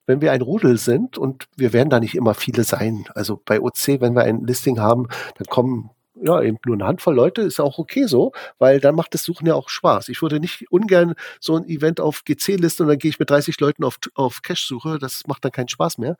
[0.06, 3.04] wenn wir ein Rudel sind und wir werden da nicht immer viele sein.
[3.14, 7.16] Also bei OC, wenn wir ein Listing haben, dann kommen ja, eben nur eine Handvoll
[7.16, 10.10] Leute ist auch okay so, weil dann macht das Suchen ja auch Spaß.
[10.10, 13.60] Ich würde nicht ungern so ein Event auf GC-Liste und dann gehe ich mit 30
[13.60, 15.00] Leuten auf, auf Cache-Suche.
[15.00, 16.18] Das macht dann keinen Spaß mehr.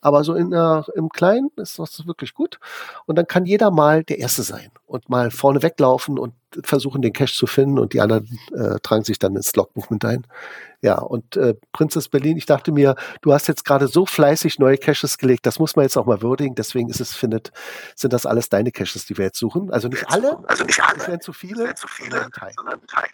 [0.00, 2.58] Aber so in, uh, im Kleinen ist das wirklich gut.
[3.06, 7.12] Und dann kann jeder mal der Erste sein und mal vorne weglaufen und versuchen, den
[7.12, 10.26] Cache zu finden und die anderen äh, tragen sich dann ins Logbuch mit ein.
[10.82, 14.78] Ja, und äh, Princess Berlin, ich dachte mir, du hast jetzt gerade so fleißig neue
[14.78, 16.54] Caches gelegt, das muss man jetzt auch mal würdigen.
[16.54, 17.52] Deswegen ist es, findet,
[17.94, 19.70] sind das alles deine Caches, die wir jetzt suchen.
[19.70, 22.52] Also nicht alle, also nicht alle, es werden zu viele, zu viele sondern Teil.
[22.86, 23.08] Teil.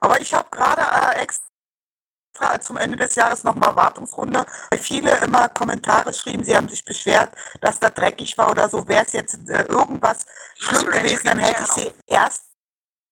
[0.00, 5.48] Aber ich habe gerade äh, extra zum Ende des Jahres nochmal Wartungsrunde, weil viele immer
[5.48, 8.86] Kommentare schrieben, sie haben sich beschwert, dass da dreckig war oder so.
[8.88, 10.24] Wäre es jetzt äh, irgendwas
[10.56, 12.51] schlimm gewesen, dann hätte ich sie erst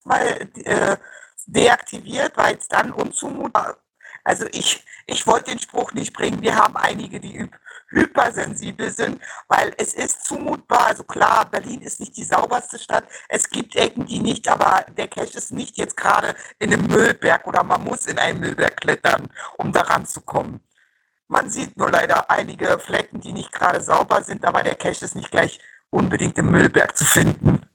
[0.04, 0.96] mal äh,
[1.46, 3.76] deaktiviert, weil es dann unzumutbar.
[4.24, 6.42] Also ich, ich wollte den Spruch nicht bringen.
[6.42, 7.48] Wir haben einige, die
[7.88, 10.86] hypersensibel sind, weil es ist zumutbar.
[10.86, 13.04] Also klar, Berlin ist nicht die sauberste Stadt.
[13.28, 17.46] Es gibt Ecken, die nicht, aber der Cache ist nicht jetzt gerade in einem Müllberg
[17.46, 20.60] oder man muss in einen Müllberg klettern, um daran zu kommen.
[21.28, 25.14] Man sieht nur leider einige Flecken, die nicht gerade sauber sind, aber der Cache ist
[25.14, 27.66] nicht gleich unbedingt im Müllberg zu finden.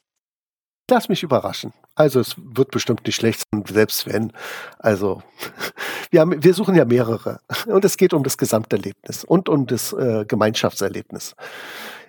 [0.90, 1.74] Lass mich überraschen.
[1.96, 4.34] Also es wird bestimmt nicht schlecht sein, selbst wenn.
[4.80, 5.24] Also
[6.12, 7.40] wir, haben, wir suchen ja mehrere.
[7.66, 11.36] Und es geht um das Gesamterlebnis und um das äh, Gemeinschaftserlebnis.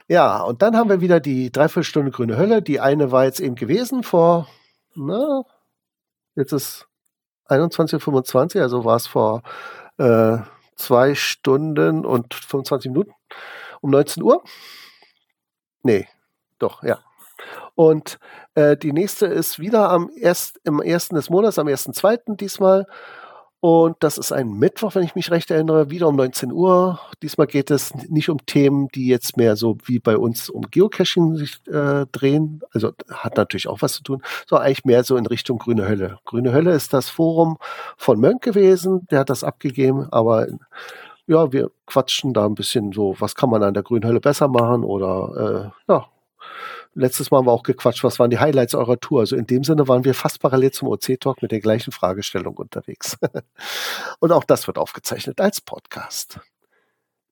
[0.09, 2.63] Ja, und dann haben wir wieder die Dreiviertelstunde Grüne Hölle.
[2.63, 4.49] Die eine war jetzt eben gewesen vor,
[4.95, 5.43] na,
[6.35, 6.87] jetzt ist
[7.49, 9.43] 21.25 also war es vor
[9.99, 10.39] äh,
[10.77, 13.13] zwei Stunden und 25 Minuten
[13.81, 14.43] um 19 Uhr.
[15.83, 16.09] Nee,
[16.59, 16.99] doch, ja.
[17.77, 18.19] Und
[18.55, 22.37] äh, die nächste ist wieder am erst, im ersten des Monats, am 1.2.
[22.37, 22.87] diesmal.
[23.61, 27.01] Und das ist ein Mittwoch, wenn ich mich recht erinnere, wieder um 19 Uhr.
[27.23, 31.37] Diesmal geht es nicht um Themen, die jetzt mehr so wie bei uns um Geocaching
[31.37, 32.61] sich äh, drehen.
[32.73, 36.19] Also hat natürlich auch was zu tun, sondern eigentlich mehr so in Richtung Grüne Hölle.
[36.25, 37.59] Grüne Hölle ist das Forum
[37.97, 40.47] von Mönk gewesen, der hat das abgegeben, aber
[41.27, 44.49] ja, wir quatschen da ein bisschen so, was kann man an der Grünen Hölle besser
[44.49, 46.07] machen oder äh, ja,
[46.97, 49.21] letztes Mal haben wir auch gequatscht, was waren die Highlights eurer Tour?
[49.21, 53.17] Also in dem Sinne waren wir fast parallel zum OC-Talk mit der gleichen Fragestellung unterwegs.
[54.21, 56.41] Und auch das wird aufgezeichnet als Podcast.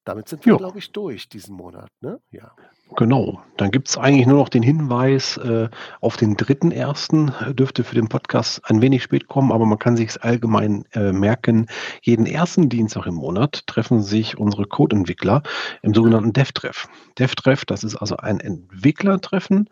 [0.05, 1.89] Damit sind wir, glaube ich, durch diesen Monat.
[2.01, 2.21] Ne?
[2.31, 2.53] Ja.
[2.97, 5.69] Genau, dann gibt es eigentlich nur noch den Hinweis, äh,
[6.01, 9.97] auf den dritten ersten dürfte für den Podcast ein wenig spät kommen, aber man kann
[9.97, 11.67] sich es allgemein äh, merken.
[12.03, 15.43] Jeden ersten Dienstag im Monat treffen sich unsere Codeentwickler
[15.83, 16.87] im sogenannten DevTreff.
[17.19, 19.71] DevTreff, das ist also ein Entwicklertreffen,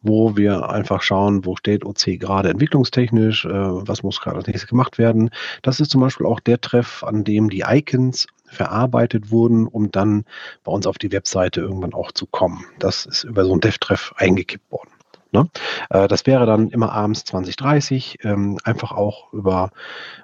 [0.00, 4.70] wo wir einfach schauen, wo steht OC gerade entwicklungstechnisch, äh, was muss gerade als nächstes
[4.70, 5.30] gemacht werden.
[5.62, 10.24] Das ist zum Beispiel auch der Treff, an dem die Icons verarbeitet wurden, um dann
[10.62, 12.64] bei uns auf die Webseite irgendwann auch zu kommen.
[12.78, 14.90] Das ist über so ein Dev-Treff eingekippt worden.
[15.34, 15.50] Ne?
[15.90, 19.70] Äh, das wäre dann immer abends 2030, ähm, einfach auch über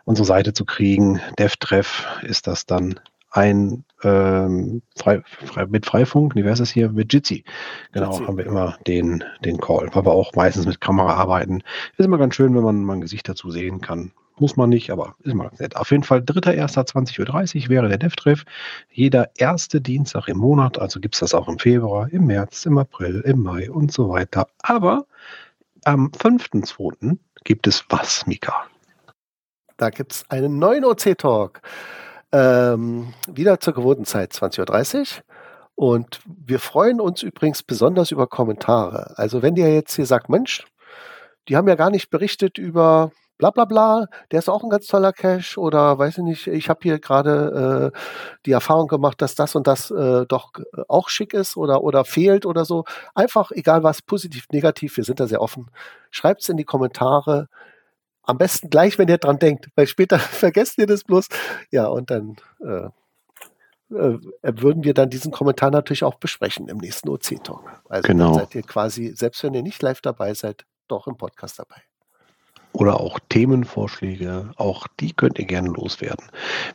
[0.04, 1.20] unsere Seite zu kriegen.
[1.38, 3.00] DevTreff ist das dann
[3.32, 7.44] ein ähm, frei, frei, mit Freifunk, wie wäre es hier, mit Jitsi.
[7.92, 8.24] Genau, Jitsi.
[8.24, 11.62] haben wir immer den, den Call, weil wir auch meistens mit Kamera arbeiten.
[11.96, 14.12] Ist immer ganz schön, wenn man mal ein Gesicht dazu sehen kann.
[14.40, 15.76] Muss man nicht, aber ist mal nett.
[15.76, 18.44] Auf jeden Fall 3.1.20.30 Uhr wäre der DevTreff.
[18.90, 22.78] Jeder erste Dienstag im Monat, also gibt es das auch im Februar, im März, im
[22.78, 24.48] April, im Mai und so weiter.
[24.62, 25.04] Aber
[25.84, 27.18] am 5.2.
[27.44, 28.64] gibt es was, Mika?
[29.76, 31.60] Da gibt es einen neuen OC-Talk.
[32.32, 35.06] Ähm, wieder zur gewohnten Zeit, 20.30 Uhr.
[35.74, 39.18] Und wir freuen uns übrigens besonders über Kommentare.
[39.18, 40.66] Also wenn ihr jetzt hier sagt, Mensch,
[41.48, 44.86] die haben ja gar nicht berichtet über bla bla bla, der ist auch ein ganz
[44.86, 47.98] toller Cache oder weiß ich nicht, ich habe hier gerade äh,
[48.44, 52.04] die Erfahrung gemacht, dass das und das äh, doch äh, auch schick ist oder, oder
[52.04, 52.84] fehlt oder so.
[53.14, 55.70] Einfach, egal was, positiv, negativ, wir sind da sehr offen.
[56.10, 57.48] Schreibt es in die Kommentare.
[58.22, 61.28] Am besten gleich, wenn ihr dran denkt, weil später vergesst ihr das bloß.
[61.70, 62.88] Ja, und dann äh,
[63.94, 67.64] äh, würden wir dann diesen Kommentar natürlich auch besprechen im nächsten OC-Talk.
[67.88, 68.26] Also Genau.
[68.26, 71.82] dann seid ihr quasi, selbst wenn ihr nicht live dabei seid, doch im Podcast dabei.
[72.72, 76.26] Oder auch Themenvorschläge, auch die könnt ihr gerne loswerden.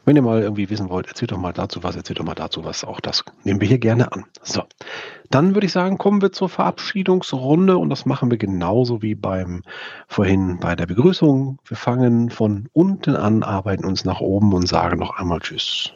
[0.04, 2.66] Wenn ihr mal irgendwie wissen wollt, erzählt doch mal dazu was, erzählt doch mal dazu
[2.66, 4.26] was, auch das nehmen wir hier gerne an.
[4.44, 4.64] So,
[5.30, 9.64] dann würde ich sagen, kommen wir zur Verabschiedungsrunde und das machen wir genauso wie beim
[10.08, 11.60] vorhin bei der Begrüßung.
[11.66, 15.94] Wir fangen von unten an, arbeiten uns nach oben und sagen noch einmal Tschüss.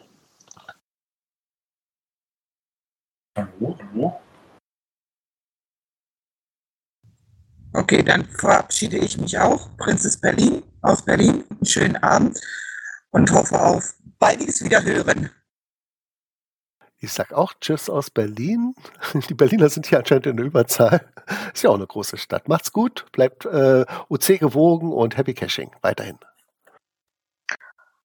[3.35, 4.19] Hallo, hallo.
[7.73, 9.69] Okay, dann verabschiede ich mich auch.
[9.77, 11.43] Prinzess Berlin aus Berlin.
[11.49, 12.39] Einen schönen Abend
[13.11, 15.29] und hoffe auf baldiges Wiederhören.
[17.01, 18.75] Ich sag auch Tschüss aus Berlin.
[19.29, 21.05] Die Berliner sind hier anscheinend in der Überzahl.
[21.53, 22.47] Ist ja auch eine große Stadt.
[22.47, 26.17] Macht's gut, bleibt äh, OC gewogen und Happy Caching weiterhin.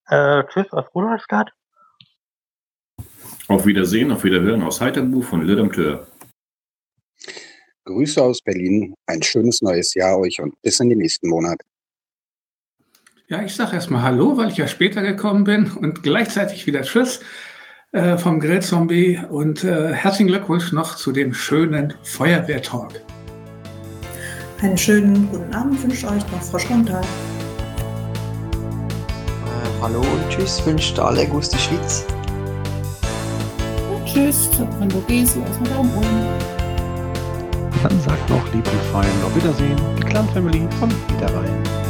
[0.07, 1.53] Äh, tschüss aus Rudolstadt.
[3.49, 6.07] Auf Wiedersehen, auf Wiederhören aus Heiterbuch von Lidam Tör.
[7.85, 11.61] Grüße aus Berlin, ein schönes neues Jahr euch und bis in den nächsten Monat.
[13.29, 17.21] Ja, ich sage erstmal Hallo, weil ich ja später gekommen bin und gleichzeitig wieder Tschüss
[17.93, 23.01] äh, vom Grillzombie und äh, herzlichen Glückwunsch noch zu dem schönen Feuerwehrtalk.
[24.61, 27.03] Einen schönen guten Abend wünscht euch noch Frau Schrontal.
[27.03, 27.07] Äh,
[29.81, 32.07] hallo und tschüss, wünscht alle Gusti Schwitz.
[33.91, 34.47] Und tschüss
[34.79, 36.54] von Vogesen aus dem Daumen.
[37.85, 41.84] Dann sagt noch lieb und fein auf Wiedersehen, die Clan Family vom Niederrhein.